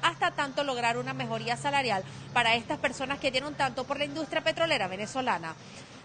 Hasta 0.02 0.32
tanto 0.32 0.64
lograr 0.66 0.98
una 0.98 1.14
mejoría 1.14 1.56
salarial 1.56 2.04
para 2.34 2.56
estas 2.56 2.78
personas 2.78 3.20
que 3.20 3.32
dieron 3.32 3.54
tanto 3.54 3.86
por 3.86 3.98
la 3.98 4.04
industria 4.04 4.44
petrolera 4.44 4.90
venezolana. 4.90 5.56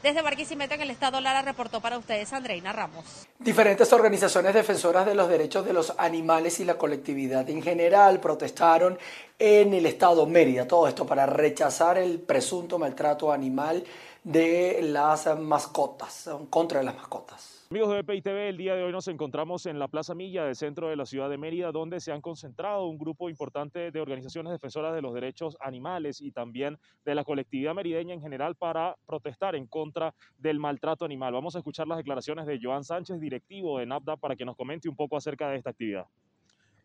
Desde 0.02 0.22
Barquisimeto, 0.22 0.74
en 0.74 0.82
el 0.82 0.90
estado 0.90 1.20
Lara, 1.20 1.42
reportó 1.42 1.80
para 1.80 1.98
ustedes 1.98 2.32
Andreina 2.32 2.72
Ramos. 2.72 3.26
Diferentes 3.40 3.92
organizaciones 3.92 4.54
defensoras 4.54 5.04
de 5.04 5.16
los 5.16 5.28
derechos 5.28 5.66
de 5.66 5.72
los 5.72 5.94
animales 5.98 6.60
y 6.60 6.64
la 6.64 6.74
colectividad 6.78 7.48
en 7.50 7.60
general 7.60 8.20
protestaron 8.20 8.98
en 9.38 9.74
el 9.74 9.84
estado 9.84 10.26
Mérida. 10.26 10.68
Todo 10.68 10.86
esto 10.86 11.06
para 11.06 11.26
rechazar 11.26 11.98
el 11.98 12.20
presunto 12.20 12.78
maltrato 12.78 13.32
animal 13.32 13.84
de 14.26 14.80
las 14.82 15.38
mascotas, 15.38 16.28
contra 16.50 16.82
las 16.82 16.96
mascotas. 16.96 17.68
Amigos 17.70 17.90
de 17.90 18.00
EPI 18.00 18.22
TV, 18.22 18.48
el 18.48 18.56
día 18.56 18.74
de 18.74 18.82
hoy 18.82 18.90
nos 18.90 19.06
encontramos 19.06 19.66
en 19.66 19.78
la 19.78 19.86
Plaza 19.86 20.16
Milla 20.16 20.44
del 20.44 20.56
centro 20.56 20.88
de 20.88 20.96
la 20.96 21.06
ciudad 21.06 21.30
de 21.30 21.38
Mérida, 21.38 21.70
donde 21.70 22.00
se 22.00 22.10
han 22.10 22.20
concentrado 22.20 22.86
un 22.86 22.98
grupo 22.98 23.30
importante 23.30 23.92
de 23.92 24.00
organizaciones 24.00 24.50
defensoras 24.50 24.96
de 24.96 25.00
los 25.00 25.14
derechos 25.14 25.56
animales 25.60 26.20
y 26.20 26.32
también 26.32 26.76
de 27.04 27.14
la 27.14 27.22
colectividad 27.22 27.72
merideña 27.72 28.14
en 28.14 28.20
general 28.20 28.56
para 28.56 28.96
protestar 29.06 29.54
en 29.54 29.68
contra 29.68 30.12
del 30.38 30.58
maltrato 30.58 31.04
animal. 31.04 31.32
Vamos 31.32 31.54
a 31.54 31.58
escuchar 31.58 31.86
las 31.86 31.98
declaraciones 31.98 32.46
de 32.46 32.58
Joan 32.60 32.82
Sánchez, 32.82 33.20
directivo 33.20 33.78
de 33.78 33.86
NAPDA, 33.86 34.16
para 34.16 34.34
que 34.34 34.44
nos 34.44 34.56
comente 34.56 34.88
un 34.88 34.96
poco 34.96 35.16
acerca 35.16 35.48
de 35.48 35.58
esta 35.58 35.70
actividad. 35.70 36.06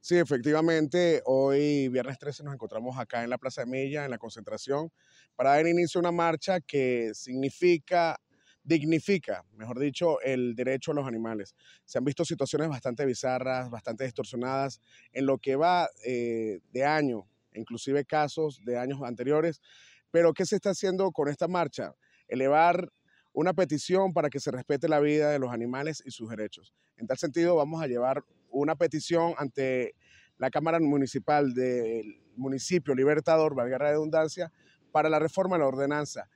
Sí, 0.04 0.18
efectivamente, 0.18 1.22
hoy 1.26 1.88
viernes 1.90 2.18
13 2.18 2.44
nos 2.44 2.56
encontramos 2.56 2.98
acá 2.98 3.24
en 3.24 3.30
la 3.30 3.38
Plaza 3.38 3.62
de 3.62 3.68
Milla, 3.68 4.04
en 4.04 4.10
la 4.10 4.18
concentración, 4.18 4.92
para 5.36 5.52
dar 5.52 5.68
inicio 5.68 6.00
a 6.00 6.02
una 6.02 6.12
marcha 6.12 6.60
que 6.60 7.12
significa 7.14 8.20
dignifica, 8.64 9.46
mejor 9.54 9.80
dicho, 9.80 10.20
el 10.22 10.56
derecho 10.56 10.92
a 10.92 10.96
los 10.96 11.08
animales. 11.08 11.56
Se 11.86 12.00
han 12.00 12.04
visto 12.04 12.26
situaciones 12.26 12.68
bastante 12.70 13.06
bizarras, 13.06 13.70
bastante 13.70 14.04
distorsionadas 14.04 14.82
en 15.14 15.28
lo 15.28 15.38
que 15.38 15.56
va 15.56 15.88
eh, 16.04 16.62
de 16.72 16.84
año, 16.84 17.28
inclusive 17.54 18.04
casos 18.04 18.60
de 18.66 18.80
años 18.80 19.02
anteriores. 19.04 19.62
Pero 20.10 20.34
¿qué 20.34 20.48
se 20.48 20.56
está 20.56 20.72
haciendo 20.72 21.12
con 21.12 21.30
esta 21.30 21.48
marcha? 21.48 21.94
Elevar 22.28 22.92
una 23.34 23.54
petición 23.54 24.14
para 24.14 24.32
que 24.32 24.40
se 24.40 24.50
respete 24.50 24.88
la 24.88 25.00
vida 25.00 25.30
de 25.30 25.38
los 25.38 25.52
animales 25.52 26.02
y 26.04 26.10
sus 26.10 26.30
derechos. 26.30 26.74
En 26.98 27.06
tal 27.06 27.20
sentido, 27.20 27.56
vamos 27.56 27.84
a 27.84 27.88
llevar 27.88 28.24
una 28.52 28.76
petición 28.76 29.34
ante 29.38 29.96
la 30.38 30.50
Cámara 30.50 30.80
Municipal 30.80 31.54
del 31.54 32.22
municipio 32.36 32.96
Libertador, 32.96 33.56
valga 33.56 33.78
la 33.78 33.90
redundancia, 33.92 34.52
para 34.92 35.10
la 35.10 35.20
reforma 35.20 35.56
de 35.56 35.62
la 35.62 35.68
ordenanza. 35.68 36.28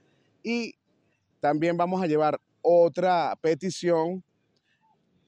Y 0.44 0.76
también 1.40 1.78
vamos 1.78 2.02
a 2.02 2.08
llevar 2.08 2.40
otra 2.62 3.36
petición 3.42 4.24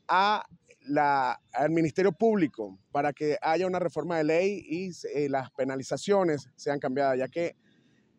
a 0.08 0.44
la, 0.82 1.40
al 1.54 1.70
Ministerio 1.72 2.12
Público 2.12 2.80
para 2.92 3.14
que 3.14 3.38
haya 3.42 3.68
una 3.68 3.80
reforma 3.80 4.18
de 4.18 4.24
ley 4.24 4.66
y 4.68 4.92
eh, 5.14 5.28
las 5.30 5.52
penalizaciones 5.52 6.50
sean 6.56 6.80
cambiadas, 6.80 7.18
ya 7.18 7.28
que 7.28 7.56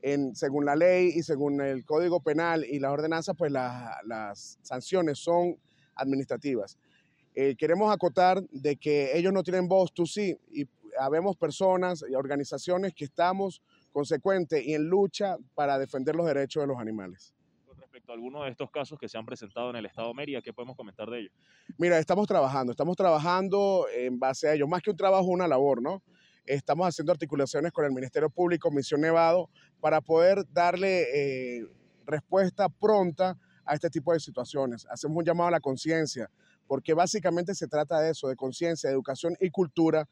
en, 0.03 0.37
según 0.37 0.65
la 0.65 0.77
ley 0.77 1.13
y 1.15 1.23
según 1.23 1.61
el 1.61 1.85
Código 1.85 2.21
Penal 2.21 2.65
y 2.65 2.79
las 2.79 2.93
ordenanzas, 2.93 3.35
pues 3.37 3.51
las 3.51 4.59
sanciones 4.63 5.19
son 5.19 5.57
administrativas. 5.95 6.79
Eh, 7.35 7.55
queremos 7.57 7.93
acotar 7.93 8.43
de 8.51 8.77
que 8.77 9.17
ellos 9.17 9.33
no 9.33 9.43
tienen 9.43 9.69
voz, 9.69 9.93
tú 9.93 10.07
sí, 10.07 10.37
y 10.53 10.69
habemos 10.99 11.37
personas 11.37 12.05
y 12.09 12.15
organizaciones 12.15 12.95
que 12.95 13.05
estamos 13.05 13.63
consecuentes 13.93 14.65
y 14.65 14.75
en 14.75 14.89
lucha 14.89 15.37
para 15.55 15.79
defender 15.79 16.17
los 16.17 16.27
derechos 16.27 16.63
de 16.63 16.67
los 16.67 16.79
animales 16.79 17.35
respecto 17.89 18.13
a 18.13 18.15
alguno 18.15 18.45
de 18.45 18.51
estos 18.51 18.71
casos 18.71 18.99
que 18.99 19.09
se 19.09 19.17
han 19.17 19.25
presentado 19.25 19.71
en 19.71 19.77
el 19.77 19.87
Estado 19.87 20.09
de 20.09 20.15
Mérida? 20.15 20.43
¿Qué 20.43 20.53
podemos 20.53 20.77
comentar 20.77 21.09
de 21.09 21.21
ellos? 21.21 21.33
Mira, 21.79 21.99
estamos 21.99 22.27
trabajando, 22.27 22.73
estamos 22.73 22.97
trabajando 22.97 23.87
en 23.95 24.19
base 24.19 24.49
a 24.49 24.55
ellos, 24.55 24.69
más 24.69 24.83
que 24.83 24.91
un 24.91 24.97
trabajo, 24.97 25.25
una 25.25 25.49
labor, 25.49 25.81
¿no? 25.81 26.03
Estamos 26.45 26.87
haciendo 26.87 27.13
articulaciones 27.13 27.73
con 27.73 27.85
el 27.85 27.93
Ministerio 27.93 28.29
Público, 28.29 28.71
Misión 28.71 29.01
Nevado, 29.01 29.49
para 29.81 30.01
poder 30.01 30.45
darle 30.53 31.59
eh, 31.59 31.67
respuesta 32.07 32.69
pronta 32.69 33.39
a 33.65 33.75
este 33.75 33.91
tipo 33.91 34.13
de 34.13 34.21
situaciones. 34.21 34.87
Hacemos 34.91 35.17
un 35.17 35.25
llamado 35.25 35.49
a 35.49 35.53
la 35.53 35.61
conciencia, 35.61 36.31
porque 36.69 36.95
básicamente 36.95 37.57
se 37.57 37.67
trata 37.67 38.01
de 38.01 38.11
eso, 38.11 38.29
de 38.29 38.37
conciencia, 38.37 38.89
educación 38.91 39.35
y 39.41 39.51
cultura, 39.51 40.09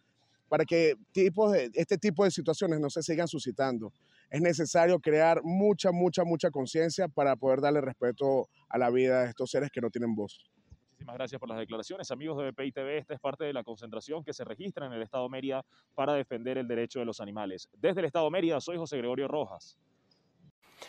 para 0.49 0.65
que 0.65 0.95
tipos 1.13 1.53
de, 1.53 1.71
este 1.75 1.99
tipo 1.99 2.25
de 2.25 2.33
situaciones 2.33 2.81
no 2.81 2.91
se 2.91 3.03
sigan 3.03 3.29
suscitando 3.29 3.93
es 4.31 4.41
necesario 4.41 4.99
crear 4.99 5.41
mucha, 5.43 5.93
mucha, 5.93 6.25
mucha 6.25 6.51
conciencia 6.51 7.09
para 7.09 7.37
poder 7.37 7.61
darle 7.61 7.81
respeto 7.81 8.49
a 8.69 8.79
la 8.79 8.91
vida 8.91 9.23
de 9.23 9.29
estos 9.29 9.51
seres 9.51 9.71
que 9.71 9.81
no 9.81 9.91
tienen 9.91 10.15
voz. 10.15 10.45
Muchísimas 10.91 11.17
gracias 11.17 11.39
por 11.39 11.49
las 11.49 11.59
declaraciones. 11.59 12.11
Amigos 12.11 12.39
de 12.39 12.51
BPI 12.51 12.73
TV, 12.73 12.99
esta 12.99 13.15
es 13.15 13.21
parte 13.21 13.45
de 13.45 13.53
la 13.53 13.63
concentración 13.63 14.25
que 14.25 14.33
se 14.33 14.45
registra 14.45 14.87
en 14.87 14.93
el 14.93 15.03
Estado 15.03 15.29
Mérida 15.29 15.65
para 15.95 16.15
defender 16.15 16.59
el 16.59 16.67
derecho 16.67 16.99
de 16.99 17.05
los 17.05 17.21
animales. 17.21 17.69
Desde 17.75 18.01
el 18.01 18.07
Estado 18.07 18.31
Mérida, 18.31 18.61
soy 18.61 18.79
José 18.79 18.97
Gregorio 18.97 19.29
Rojas. 19.29 19.79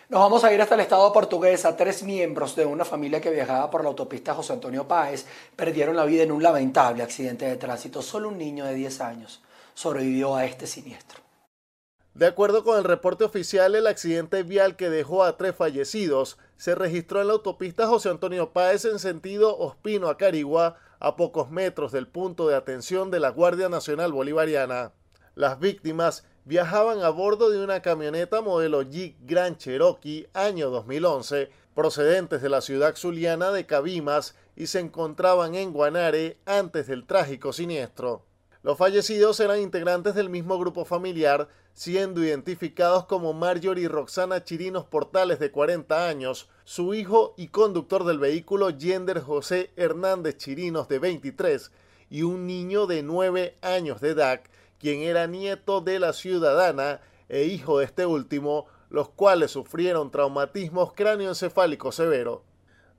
Nos 0.10 0.22
vamos 0.22 0.44
a 0.44 0.54
ir 0.54 0.62
hasta 0.62 0.76
el 0.76 0.82
Estado 0.82 1.12
portugués. 1.12 1.68
Tres 1.78 2.04
miembros 2.04 2.56
de 2.56 2.66
una 2.66 2.86
familia 2.86 3.20
que 3.20 3.30
viajaba 3.30 3.70
por 3.70 3.84
la 3.84 3.90
autopista 3.90 4.34
José 4.34 4.54
Antonio 4.54 4.88
Páez 4.88 5.26
perdieron 5.56 5.96
la 5.96 6.06
vida 6.06 6.24
en 6.24 6.32
un 6.32 6.42
lamentable 6.42 7.04
accidente 7.04 7.46
de 7.46 7.58
tránsito. 7.58 8.02
Solo 8.02 8.30
un 8.30 8.38
niño 8.38 8.66
de 8.66 8.74
10 8.74 9.02
años 9.02 9.42
sobrevivió 9.74 10.36
a 10.36 10.46
este 10.46 10.66
siniestro. 10.66 11.28
De 12.14 12.26
acuerdo 12.26 12.64
con 12.64 12.80
el 12.80 12.84
reporte 12.84 13.26
oficial, 13.26 13.76
el 13.76 13.86
accidente 13.86 14.42
vial 14.42 14.76
que 14.76 14.90
dejó 14.90 15.24
a 15.24 15.38
tres 15.38 15.56
fallecidos 15.56 16.40
se 16.58 16.74
registró 16.74 17.22
en 17.22 17.28
la 17.28 17.34
autopista 17.34 17.86
José 17.86 18.10
Antonio 18.10 18.54
Páez 18.54 18.86
en 18.86 18.98
sentido 18.98 19.56
Ospino 19.56 20.10
a 20.10 20.18
Carigua, 20.18 20.78
a 21.00 21.16
pocos 21.16 21.52
metros 21.52 21.92
del 21.92 22.08
punto 22.08 22.48
de 22.48 22.56
atención 22.56 23.12
de 23.12 23.20
la 23.20 23.30
Guardia 23.30 23.70
Nacional 23.70 24.14
Bolivariana. 24.14 24.94
Las 25.36 25.60
víctimas 25.60 26.26
viajaban 26.48 27.04
a 27.04 27.10
bordo 27.10 27.50
de 27.50 27.62
una 27.62 27.82
camioneta 27.82 28.40
modelo 28.40 28.82
Jeep 28.82 29.18
Grand 29.24 29.58
Cherokee 29.58 30.30
año 30.34 30.70
2011, 30.70 31.50
procedentes 31.76 32.42
de 32.42 32.48
la 32.48 32.62
ciudad 32.62 32.96
zuliana 32.96 33.52
de 33.52 33.66
Cabimas 33.66 34.34
y 34.56 34.68
se 34.68 34.80
encontraban 34.80 35.56
en 35.56 35.74
Guanare 35.74 36.38
antes 36.46 36.88
del 36.88 37.06
trágico 37.06 37.52
siniestro. 37.52 38.24
Los 38.64 38.78
fallecidos 38.78 39.42
eran 39.42 39.60
integrantes 39.60 40.16
del 40.16 40.30
mismo 40.30 40.58
grupo 40.58 40.86
familiar, 40.86 41.50
siendo 41.74 42.24
identificados 42.24 43.06
como 43.06 43.34
Marjorie 43.34 43.90
Roxana 43.90 44.46
Chirinos 44.46 44.86
Portales 44.86 45.40
de 45.40 45.52
40 45.52 46.08
años, 46.08 46.50
su 46.64 46.94
hijo 46.94 47.34
y 47.36 47.50
conductor 47.50 48.06
del 48.06 48.20
vehículo 48.20 48.70
Yender 48.70 49.20
José 49.20 49.72
Hernández 49.76 50.38
Chirinos 50.38 50.88
de 50.88 51.00
23 51.00 51.72
y 52.10 52.24
un 52.24 52.48
niño 52.48 52.88
de 52.88 53.04
9 53.04 53.58
años 53.62 54.00
de 54.00 54.12
edad, 54.12 54.42
quien 54.80 55.02
era 55.02 55.28
nieto 55.28 55.82
de 55.82 56.00
la 56.00 56.14
ciudadana 56.14 57.02
e 57.30 57.44
hijo 57.44 57.80
de 57.80 57.86
este 57.86 58.06
último, 58.06 58.68
los 58.90 59.10
cuales 59.10 59.52
sufrieron 59.52 60.12
traumatismos 60.12 60.94
cráneoencefálicos 60.94 61.96
severos. 61.96 62.42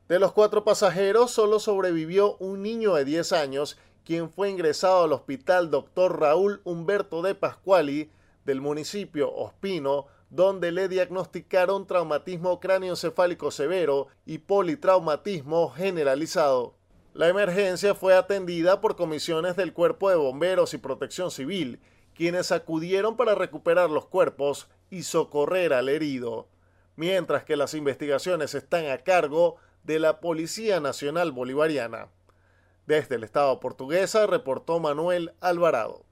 De 0.09 0.19
los 0.19 0.33
cuatro 0.33 0.65
pasajeros, 0.65 1.31
solo 1.31 1.61
sobrevivió 1.61 2.37
un 2.39 2.63
niño 2.63 2.95
de 2.95 3.05
10 3.05 3.33
años, 3.33 3.79
quien 4.05 4.31
fue 4.31 4.49
ingresado 4.49 5.05
al 5.05 5.13
hospital 5.13 5.71
Dr. 5.71 6.19
Raúl 6.19 6.63
Humberto 6.65 7.21
de 7.21 7.35
Pascuali 7.35 8.11
del 8.47 8.63
municipio 8.63 9.31
Ospino, 9.35 10.07
donde 10.31 10.73
le 10.73 10.89
diagnosticaron 10.89 11.87
traumatismo 11.87 12.59
cráneoencefálico 12.59 13.51
severo 13.51 14.09
y 14.25 14.39
politraumatismo 14.39 15.69
generalizado. 15.71 16.78
La 17.15 17.29
emergencia 17.29 17.95
fue 17.95 18.15
atendida 18.15 18.81
por 18.81 18.95
comisiones 18.95 19.57
del 19.57 19.73
Cuerpo 19.73 20.11
de 20.11 20.17
Bomberos 20.17 20.75
y 20.75 20.79
Protección 20.79 21.31
Civil, 21.31 21.81
quienes 22.15 22.53
acudieron 22.53 23.17
para 23.17 23.35
recuperar 23.35 23.91
los 23.91 24.07
cuerpos 24.07 24.69
y 24.91 25.03
socorrer 25.03 25.73
al 25.73 25.89
herido, 25.89 26.49
mientras 26.97 27.45
que 27.45 27.57
las 27.57 27.75
investigaciones 27.75 28.55
están 28.55 28.87
a 28.87 28.99
cargo 28.99 29.57
de 29.85 29.99
la 29.99 30.21
Policía 30.21 30.81
Nacional 30.81 31.33
Bolivariana. 31.33 32.09
Desde 32.87 33.17
el 33.17 33.25
Estado 33.25 33.59
portuguesa 33.61 34.27
reportó 34.27 34.79
Manuel 34.81 35.33
Alvarado. 35.41 36.08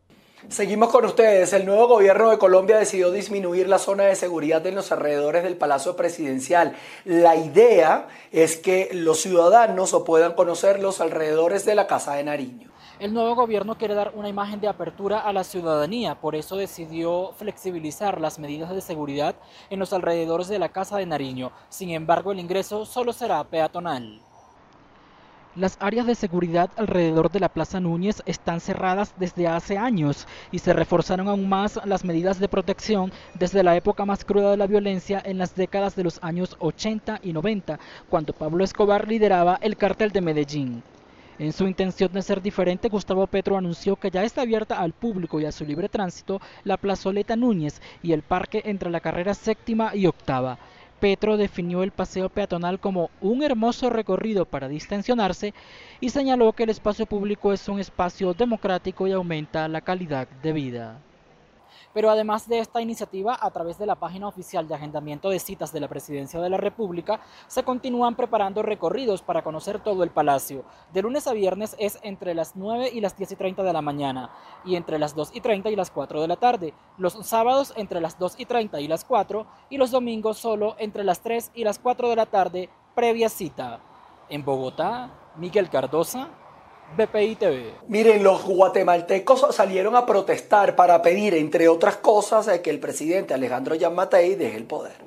Seguimos 0.49 0.91
con 0.91 1.05
ustedes. 1.07 1.55
El 1.55 1.65
nuevo 1.65 1.89
gobierno 1.89 2.29
de 2.31 2.37
Colombia 2.37 2.77
decidió 2.77 3.11
disminuir 3.11 3.71
la 3.71 3.79
zona 3.79 4.05
de 4.05 4.15
seguridad 4.15 4.65
en 4.67 4.75
los 4.75 4.93
alrededores 4.93 5.43
del 5.43 5.57
Palacio 5.57 5.97
Presidencial. 5.97 6.77
La 7.07 7.37
idea 7.37 8.09
es 8.33 8.59
que 8.59 8.91
los 8.93 9.19
ciudadanos 9.19 9.97
puedan 10.05 10.35
conocer 10.35 10.79
los 10.79 11.01
alrededores 11.01 11.65
de 11.65 11.75
la 11.75 11.87
Casa 11.87 12.15
de 12.15 12.25
Nariño. 12.25 12.71
El 12.99 13.15
nuevo 13.15 13.35
gobierno 13.35 13.79
quiere 13.79 13.95
dar 13.95 14.13
una 14.15 14.29
imagen 14.29 14.61
de 14.61 14.69
apertura 14.69 15.21
a 15.21 15.33
la 15.33 15.43
ciudadanía, 15.43 16.21
por 16.21 16.35
eso 16.35 16.57
decidió 16.57 17.33
flexibilizar 17.37 18.21
las 18.21 18.39
medidas 18.39 18.71
de 18.71 18.83
seguridad 18.83 19.37
en 19.71 19.79
los 19.79 19.95
alrededores 19.95 20.49
de 20.49 20.59
la 20.59 20.69
Casa 20.69 20.99
de 20.99 21.07
Nariño. 21.07 21.51
Sin 21.71 21.91
embargo, 21.91 22.33
el 22.33 22.41
ingreso 22.41 22.85
solo 22.85 23.15
será 23.15 23.43
peatonal. 23.45 24.26
Las 25.57 25.79
áreas 25.81 26.07
de 26.07 26.15
seguridad 26.15 26.69
alrededor 26.77 27.31
de 27.31 27.41
la 27.41 27.49
Plaza 27.49 27.81
Núñez 27.81 28.23
están 28.27 28.61
cerradas 28.61 29.15
desde 29.17 29.49
hace 29.49 29.79
años 29.79 30.29
y 30.51 30.59
se 30.59 30.75
reforzaron 30.75 31.29
aún 31.29 31.49
más 31.49 31.81
las 31.87 32.05
medidas 32.05 32.39
de 32.39 32.47
protección 32.47 33.11
desde 33.33 33.63
la 33.63 33.75
época 33.75 34.05
más 34.05 34.27
cruda 34.27 34.51
de 34.51 34.59
la 34.59 34.67
violencia 34.67 35.23
en 35.25 35.39
las 35.39 35.55
décadas 35.55 35.97
de 35.97 36.05
los 36.05 36.23
años 36.23 36.57
80 36.59 37.21
y 37.23 37.33
90, 37.33 37.81
cuando 38.11 38.35
Pablo 38.35 38.65
Escobar 38.65 39.09
lideraba 39.09 39.59
el 39.63 39.79
cártel 39.79 40.11
de 40.11 40.21
Medellín. 40.21 40.83
En 41.39 41.55
su 41.55 41.67
intención 41.67 42.13
de 42.13 42.21
ser 42.21 42.43
diferente, 42.43 42.91
Gustavo 42.91 43.27
Petro 43.27 43.57
anunció 43.57 43.97
que 43.97 44.11
ya 44.11 44.25
está 44.25 44.43
abierta 44.43 44.79
al 44.79 44.93
público 44.93 45.41
y 45.41 45.47
a 45.47 45.53
su 45.53 45.65
libre 45.65 45.89
tránsito 45.89 46.39
la 46.65 46.77
plazoleta 46.77 47.35
Núñez 47.35 47.81
y 48.03 48.13
el 48.13 48.21
parque 48.21 48.61
entre 48.67 48.91
la 48.91 49.01
carrera 49.01 49.33
séptima 49.33 49.97
y 49.97 50.05
octava. 50.05 50.59
Petro 50.99 51.37
definió 51.39 51.83
el 51.83 51.93
paseo 51.93 52.29
peatonal 52.29 52.81
como 52.81 53.11
un 53.19 53.43
hermoso 53.43 53.89
recorrido 53.91 54.47
para 54.47 54.69
distensionarse 54.69 55.55
y 56.01 56.11
señaló 56.11 56.53
que 56.53 56.65
el 56.65 56.71
espacio 56.71 57.07
público 57.07 57.53
es 57.55 57.69
un 57.69 57.81
espacio 57.81 58.35
democrático 58.35 59.07
y 59.09 59.13
aumenta 59.13 59.69
la 59.69 59.81
calidad 59.81 60.29
de 60.29 60.53
vida. 60.53 61.06
Pero 61.97 62.11
además 62.11 62.47
de 62.47 62.59
esta 62.59 62.83
iniciativa, 62.83 63.39
a 63.41 63.51
través 63.51 63.79
de 63.79 63.87
la 63.87 63.95
página 63.95 64.29
oficial 64.29 64.69
de 64.69 64.75
agendamiento 64.75 65.31
de 65.31 65.39
citas 65.39 65.73
de 65.73 65.81
la 65.81 65.89
Presidencia 65.89 66.39
de 66.39 66.51
la 66.51 66.59
República, 66.59 67.21
se 67.47 67.63
continúan 67.63 68.17
preparando 68.17 68.63
recorridos 68.63 69.23
para 69.23 69.43
conocer 69.43 69.81
todo 69.81 70.03
el 70.03 70.11
palacio. 70.11 70.67
De 70.93 71.01
lunes 71.01 71.27
a 71.27 71.33
viernes 71.33 71.75
es 71.79 71.99
entre 72.03 72.35
las 72.35 72.55
9 72.55 72.91
y 72.93 73.01
las 73.01 73.17
10 73.17 73.33
y 73.33 73.37
30 73.37 73.63
de 73.63 73.73
la 73.73 73.81
mañana 73.81 74.29
y 74.67 74.77
entre 74.77 74.99
las 74.99 75.15
2 75.15 75.31
y 75.33 75.41
30 75.41 75.71
y 75.71 75.77
las 75.77 75.91
4 75.91 76.21
de 76.21 76.29
la 76.29 76.37
tarde. 76.37 76.75
Los 76.99 77.15
sábados 77.27 77.73
entre 77.77 78.03
las 78.03 78.19
2 78.19 78.35
y 78.37 78.45
30 78.45 78.79
y 78.83 78.89
las 78.89 79.07
4 79.07 79.47
y 79.71 79.79
los 79.79 79.91
domingos 79.91 80.37
solo 80.37 80.77
entre 80.79 81.03
las 81.03 81.23
3 81.23 81.53
y 81.55 81.65
las 81.65 81.79
4 81.79 82.11
de 82.11 82.17
la 82.17 82.27
tarde 82.27 82.69
previa 82.95 83.31
cita. 83.31 83.81
En 84.29 84.45
Bogotá, 84.45 85.09
Miguel 85.37 85.71
Cardosa, 85.71 86.29
BPI 86.95 87.37
TV. 87.37 87.75
Miren, 87.89 88.23
los 88.23 88.45
guatemaltecos 88.45 89.55
salieron 89.55 89.97
a 89.97 90.07
protestar 90.07 90.77
para 90.77 91.03
pedir, 91.03 91.35
entre 91.35 91.69
otras 91.69 91.97
cosas, 91.97 92.47
que 92.61 92.71
el 92.71 92.81
presidente 92.81 93.35
Alejandro 93.35 93.75
Yamatei 93.75 94.35
deje 94.35 94.57
el 94.57 94.65
poder. 94.65 95.05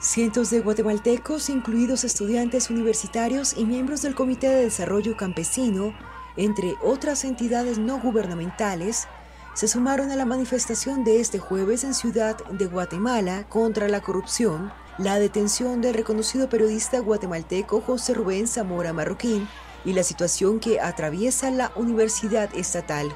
Cientos 0.00 0.50
de 0.50 0.60
guatemaltecos, 0.60 1.48
incluidos 1.50 2.04
estudiantes 2.04 2.70
universitarios 2.70 3.54
y 3.56 3.64
miembros 3.64 4.02
del 4.02 4.14
Comité 4.14 4.48
de 4.48 4.64
Desarrollo 4.64 5.16
Campesino, 5.16 5.94
entre 6.36 6.74
otras 6.82 7.24
entidades 7.24 7.78
no 7.78 7.98
gubernamentales, 7.98 9.08
se 9.54 9.68
sumaron 9.68 10.10
a 10.10 10.16
la 10.16 10.26
manifestación 10.26 11.02
de 11.02 11.20
este 11.20 11.38
jueves 11.38 11.82
en 11.82 11.94
Ciudad 11.94 12.36
de 12.50 12.66
Guatemala 12.66 13.48
contra 13.48 13.88
la 13.88 14.02
corrupción, 14.02 14.70
la 14.98 15.18
detención 15.18 15.80
del 15.80 15.94
reconocido 15.94 16.48
periodista 16.48 16.98
guatemalteco 17.00 17.80
José 17.80 18.14
Rubén 18.14 18.46
Zamora 18.48 18.92
Marroquín 18.92 19.48
y 19.86 19.94
la 19.94 20.02
situación 20.02 20.60
que 20.60 20.80
atraviesa 20.80 21.50
la 21.50 21.72
Universidad 21.76 22.50
Estatal. 22.54 23.08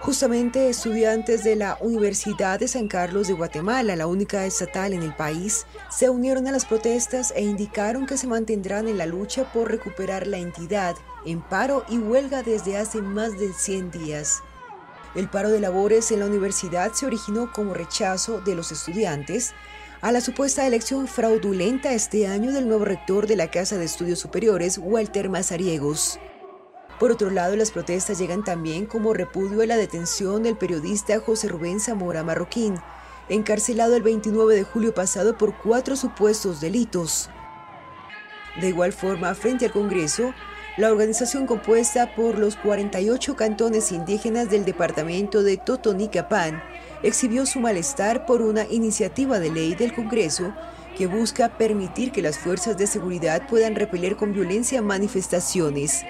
Justamente 0.00 0.68
estudiantes 0.68 1.44
de 1.44 1.56
la 1.56 1.76
Universidad 1.80 2.60
de 2.60 2.68
San 2.68 2.88
Carlos 2.88 3.26
de 3.26 3.34
Guatemala, 3.34 3.96
la 3.96 4.06
única 4.06 4.46
estatal 4.46 4.92
en 4.92 5.02
el 5.02 5.14
país, 5.14 5.66
se 5.90 6.08
unieron 6.08 6.46
a 6.46 6.52
las 6.52 6.64
protestas 6.64 7.32
e 7.36 7.42
indicaron 7.42 8.06
que 8.06 8.16
se 8.16 8.26
mantendrán 8.26 8.86
en 8.86 8.96
la 8.96 9.06
lucha 9.06 9.52
por 9.52 9.70
recuperar 9.70 10.26
la 10.26 10.38
entidad 10.38 10.94
en 11.26 11.42
paro 11.42 11.84
y 11.88 11.98
huelga 11.98 12.42
desde 12.42 12.78
hace 12.78 13.02
más 13.02 13.38
de 13.38 13.52
100 13.52 13.90
días. 13.90 14.42
El 15.14 15.28
paro 15.28 15.50
de 15.50 15.60
labores 15.60 16.10
en 16.12 16.20
la 16.20 16.26
universidad 16.26 16.92
se 16.92 17.04
originó 17.04 17.52
como 17.52 17.74
rechazo 17.74 18.40
de 18.40 18.54
los 18.54 18.72
estudiantes 18.72 19.52
a 20.02 20.12
la 20.12 20.22
supuesta 20.22 20.66
elección 20.66 21.06
fraudulenta 21.06 21.92
este 21.92 22.26
año 22.26 22.52
del 22.52 22.66
nuevo 22.66 22.86
rector 22.86 23.26
de 23.26 23.36
la 23.36 23.50
Casa 23.50 23.76
de 23.76 23.84
Estudios 23.84 24.18
Superiores, 24.18 24.78
Walter 24.78 25.28
Mazariegos. 25.28 26.18
Por 26.98 27.10
otro 27.10 27.28
lado, 27.28 27.54
las 27.54 27.70
protestas 27.70 28.18
llegan 28.18 28.42
también 28.42 28.86
como 28.86 29.12
repudio 29.12 29.60
a 29.60 29.66
la 29.66 29.76
detención 29.76 30.42
del 30.42 30.56
periodista 30.56 31.20
José 31.20 31.48
Rubén 31.48 31.80
Zamora 31.80 32.22
Marroquín, 32.22 32.80
encarcelado 33.28 33.94
el 33.94 34.02
29 34.02 34.54
de 34.54 34.64
julio 34.64 34.94
pasado 34.94 35.36
por 35.36 35.58
cuatro 35.58 35.96
supuestos 35.96 36.62
delitos. 36.62 37.28
De 38.58 38.68
igual 38.68 38.94
forma, 38.94 39.34
frente 39.34 39.66
al 39.66 39.72
Congreso, 39.72 40.32
la 40.78 40.90
organización 40.90 41.46
compuesta 41.46 42.14
por 42.14 42.38
los 42.38 42.56
48 42.56 43.36
cantones 43.36 43.92
indígenas 43.92 44.48
del 44.48 44.64
departamento 44.64 45.42
de 45.42 45.58
Totonicapán 45.58 46.62
exhibió 47.02 47.46
su 47.46 47.60
malestar 47.60 48.26
por 48.26 48.42
una 48.42 48.64
iniciativa 48.66 49.38
de 49.38 49.50
ley 49.50 49.74
del 49.74 49.94
Congreso 49.94 50.52
que 50.96 51.06
busca 51.06 51.48
permitir 51.56 52.12
que 52.12 52.22
las 52.22 52.38
fuerzas 52.38 52.76
de 52.76 52.86
seguridad 52.86 53.46
puedan 53.48 53.74
repeler 53.74 54.16
con 54.16 54.32
violencia 54.32 54.82
manifestaciones. 54.82 56.04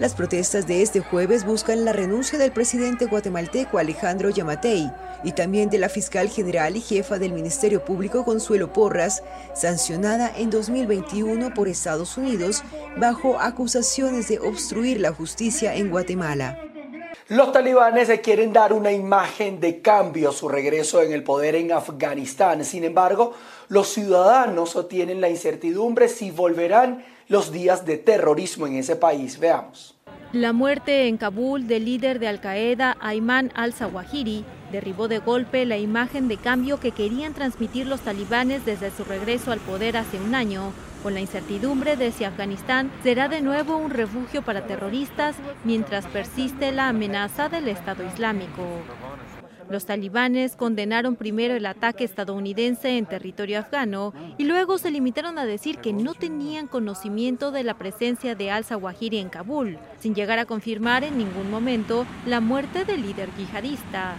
Las 0.00 0.14
protestas 0.14 0.66
de 0.66 0.82
este 0.82 0.98
jueves 1.00 1.44
buscan 1.44 1.84
la 1.84 1.92
renuncia 1.92 2.36
del 2.36 2.50
presidente 2.50 3.06
guatemalteco 3.06 3.78
Alejandro 3.78 4.28
Yamatei 4.28 4.90
y 5.22 5.32
también 5.32 5.70
de 5.70 5.78
la 5.78 5.88
fiscal 5.88 6.28
general 6.28 6.76
y 6.76 6.80
jefa 6.80 7.18
del 7.20 7.32
Ministerio 7.32 7.84
Público 7.84 8.24
Consuelo 8.24 8.72
Porras, 8.72 9.22
sancionada 9.54 10.32
en 10.36 10.50
2021 10.50 11.54
por 11.54 11.68
Estados 11.68 12.18
Unidos 12.18 12.64
bajo 12.96 13.40
acusaciones 13.40 14.26
de 14.28 14.40
obstruir 14.40 15.00
la 15.00 15.12
justicia 15.12 15.76
en 15.76 15.90
Guatemala. 15.90 16.58
Los 17.28 17.52
talibanes 17.52 18.10
quieren 18.20 18.52
dar 18.52 18.74
una 18.74 18.92
imagen 18.92 19.58
de 19.58 19.80
cambio 19.80 20.28
a 20.28 20.32
su 20.32 20.46
regreso 20.46 21.00
en 21.00 21.10
el 21.12 21.24
poder 21.24 21.54
en 21.54 21.72
Afganistán. 21.72 22.62
Sin 22.66 22.84
embargo, 22.84 23.32
los 23.68 23.88
ciudadanos 23.88 24.76
tienen 24.90 25.22
la 25.22 25.30
incertidumbre 25.30 26.08
si 26.08 26.30
volverán 26.30 27.02
los 27.28 27.50
días 27.50 27.86
de 27.86 27.96
terrorismo 27.96 28.66
en 28.66 28.76
ese 28.76 28.96
país. 28.96 29.38
Veamos. 29.38 29.93
La 30.34 30.52
muerte 30.52 31.06
en 31.06 31.16
Kabul 31.16 31.68
del 31.68 31.84
líder 31.84 32.18
de 32.18 32.26
Al-Qaeda, 32.26 32.96
Ayman 32.98 33.52
al-Zawahiri, 33.54 34.44
derribó 34.72 35.06
de 35.06 35.20
golpe 35.20 35.64
la 35.64 35.78
imagen 35.78 36.26
de 36.26 36.38
cambio 36.38 36.80
que 36.80 36.90
querían 36.90 37.34
transmitir 37.34 37.86
los 37.86 38.00
talibanes 38.00 38.64
desde 38.64 38.90
su 38.90 39.04
regreso 39.04 39.52
al 39.52 39.60
poder 39.60 39.96
hace 39.96 40.20
un 40.20 40.34
año, 40.34 40.72
con 41.04 41.14
la 41.14 41.20
incertidumbre 41.20 41.96
de 41.96 42.10
si 42.10 42.24
Afganistán 42.24 42.90
será 43.04 43.28
de 43.28 43.42
nuevo 43.42 43.76
un 43.76 43.90
refugio 43.90 44.42
para 44.42 44.66
terroristas 44.66 45.36
mientras 45.62 46.04
persiste 46.06 46.72
la 46.72 46.88
amenaza 46.88 47.48
del 47.48 47.68
Estado 47.68 48.04
Islámico. 48.04 48.66
Los 49.70 49.86
talibanes 49.86 50.56
condenaron 50.56 51.16
primero 51.16 51.54
el 51.54 51.66
ataque 51.66 52.04
estadounidense 52.04 52.98
en 52.98 53.06
territorio 53.06 53.58
afgano 53.58 54.12
y 54.36 54.44
luego 54.44 54.78
se 54.78 54.90
limitaron 54.90 55.38
a 55.38 55.46
decir 55.46 55.78
que 55.78 55.92
no 55.92 56.14
tenían 56.14 56.66
conocimiento 56.66 57.50
de 57.50 57.64
la 57.64 57.74
presencia 57.74 58.34
de 58.34 58.50
al-Zawahiri 58.50 59.18
en 59.18 59.30
Kabul, 59.30 59.78
sin 59.98 60.14
llegar 60.14 60.38
a 60.38 60.44
confirmar 60.44 61.02
en 61.04 61.16
ningún 61.18 61.50
momento 61.50 62.06
la 62.26 62.40
muerte 62.40 62.84
del 62.84 63.02
líder 63.02 63.30
yihadista. 63.36 64.16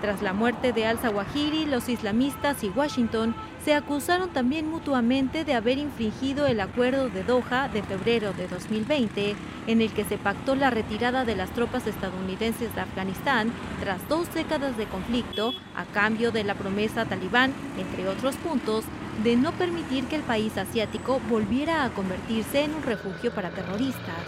Tras 0.00 0.20
la 0.20 0.34
muerte 0.34 0.74
de 0.74 0.84
al-Zawahiri, 0.84 1.64
los 1.64 1.88
islamistas 1.88 2.62
y 2.62 2.68
Washington 2.68 3.34
se 3.64 3.74
acusaron 3.74 4.28
también 4.28 4.68
mutuamente 4.68 5.44
de 5.44 5.54
haber 5.54 5.78
infringido 5.78 6.46
el 6.46 6.60
acuerdo 6.60 7.08
de 7.08 7.22
Doha 7.22 7.68
de 7.68 7.82
febrero 7.82 8.34
de 8.34 8.46
2020, 8.46 9.34
en 9.66 9.80
el 9.80 9.90
que 9.90 10.04
se 10.04 10.18
pactó 10.18 10.54
la 10.54 10.68
retirada 10.68 11.24
de 11.24 11.34
las 11.34 11.50
tropas 11.50 11.86
estadounidenses 11.86 12.74
de 12.74 12.82
Afganistán 12.82 13.50
tras 13.80 14.06
dos 14.06 14.32
décadas 14.34 14.76
de 14.76 14.84
conflicto, 14.84 15.54
a 15.74 15.84
cambio 15.86 16.30
de 16.30 16.44
la 16.44 16.54
promesa 16.54 17.06
talibán, 17.06 17.54
entre 17.78 18.06
otros 18.06 18.36
puntos, 18.36 18.84
de 19.22 19.36
no 19.36 19.52
permitir 19.52 20.04
que 20.04 20.16
el 20.16 20.22
país 20.22 20.58
asiático 20.58 21.20
volviera 21.30 21.84
a 21.84 21.90
convertirse 21.90 22.64
en 22.64 22.74
un 22.74 22.82
refugio 22.82 23.32
para 23.32 23.48
terroristas. 23.48 24.26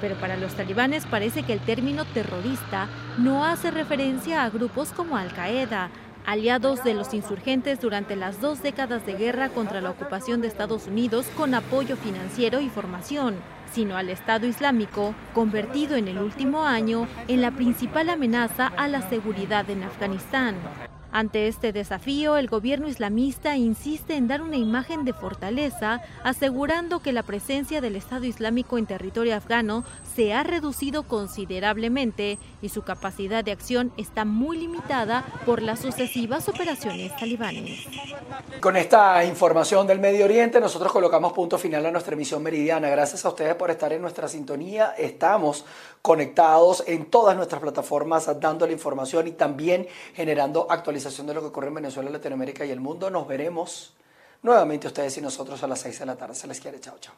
Pero 0.00 0.14
para 0.16 0.36
los 0.36 0.54
talibanes 0.54 1.06
parece 1.06 1.42
que 1.42 1.54
el 1.54 1.60
término 1.60 2.04
terrorista 2.04 2.88
no 3.18 3.44
hace 3.44 3.72
referencia 3.72 4.44
a 4.44 4.50
grupos 4.50 4.90
como 4.90 5.16
Al-Qaeda, 5.16 5.90
aliados 6.24 6.82
de 6.84 6.94
los 6.94 7.14
insurgentes 7.14 7.80
durante 7.80 8.16
las 8.16 8.40
dos 8.40 8.62
décadas 8.62 9.04
de 9.06 9.14
guerra 9.14 9.48
contra 9.48 9.80
la 9.80 9.90
ocupación 9.90 10.40
de 10.40 10.48
Estados 10.48 10.86
Unidos 10.86 11.26
con 11.36 11.54
apoyo 11.54 11.96
financiero 11.96 12.60
y 12.60 12.68
formación, 12.68 13.36
sino 13.72 13.96
al 13.96 14.08
Estado 14.08 14.46
Islámico, 14.46 15.14
convertido 15.34 15.96
en 15.96 16.08
el 16.08 16.18
último 16.18 16.64
año 16.64 17.06
en 17.28 17.40
la 17.40 17.50
principal 17.50 18.08
amenaza 18.08 18.68
a 18.68 18.88
la 18.88 19.08
seguridad 19.08 19.68
en 19.68 19.82
Afganistán. 19.82 20.54
Ante 21.16 21.46
este 21.46 21.72
desafío, 21.72 22.36
el 22.38 22.48
gobierno 22.48 22.88
islamista 22.88 23.56
insiste 23.56 24.16
en 24.16 24.26
dar 24.26 24.42
una 24.42 24.56
imagen 24.56 25.04
de 25.04 25.12
fortaleza, 25.12 26.02
asegurando 26.24 26.98
que 27.02 27.12
la 27.12 27.22
presencia 27.22 27.80
del 27.80 27.94
Estado 27.94 28.24
Islámico 28.24 28.78
en 28.78 28.86
territorio 28.86 29.36
afgano 29.36 29.84
se 30.16 30.34
ha 30.34 30.42
reducido 30.42 31.04
considerablemente 31.04 32.40
y 32.62 32.68
su 32.70 32.82
capacidad 32.82 33.44
de 33.44 33.52
acción 33.52 33.92
está 33.96 34.24
muy 34.24 34.58
limitada 34.58 35.24
por 35.46 35.62
las 35.62 35.78
sucesivas 35.78 36.48
operaciones 36.48 37.14
talibanes. 37.14 37.86
Con 38.58 38.76
esta 38.76 39.24
información 39.24 39.86
del 39.86 40.00
Medio 40.00 40.24
Oriente, 40.24 40.58
nosotros 40.58 40.90
colocamos 40.90 41.32
punto 41.32 41.58
final 41.58 41.86
a 41.86 41.92
nuestra 41.92 42.14
emisión 42.14 42.42
meridiana. 42.42 42.88
Gracias 42.88 43.24
a 43.24 43.28
ustedes 43.28 43.54
por 43.54 43.70
estar 43.70 43.92
en 43.92 44.02
nuestra 44.02 44.26
sintonía. 44.26 44.96
Estamos 44.98 45.64
conectados 46.02 46.82
en 46.88 47.06
todas 47.06 47.36
nuestras 47.36 47.62
plataformas 47.62 48.28
dando 48.40 48.66
la 48.66 48.72
información 48.72 49.28
y 49.28 49.32
también 49.32 49.86
generando 50.14 50.66
actualizaciones 50.68 51.03
de 51.04 51.34
lo 51.34 51.40
que 51.40 51.46
ocurre 51.48 51.68
en 51.68 51.74
Venezuela, 51.74 52.10
Latinoamérica 52.10 52.64
y 52.64 52.70
el 52.70 52.80
mundo. 52.80 53.10
Nos 53.10 53.28
veremos 53.28 53.92
nuevamente 54.42 54.86
ustedes 54.86 55.16
y 55.18 55.20
nosotros 55.20 55.62
a 55.62 55.66
las 55.66 55.80
6 55.80 56.00
de 56.00 56.06
la 56.06 56.16
tarde. 56.16 56.34
Se 56.34 56.46
les 56.46 56.60
quiere. 56.60 56.80
Chao, 56.80 56.96
chao. 56.98 57.14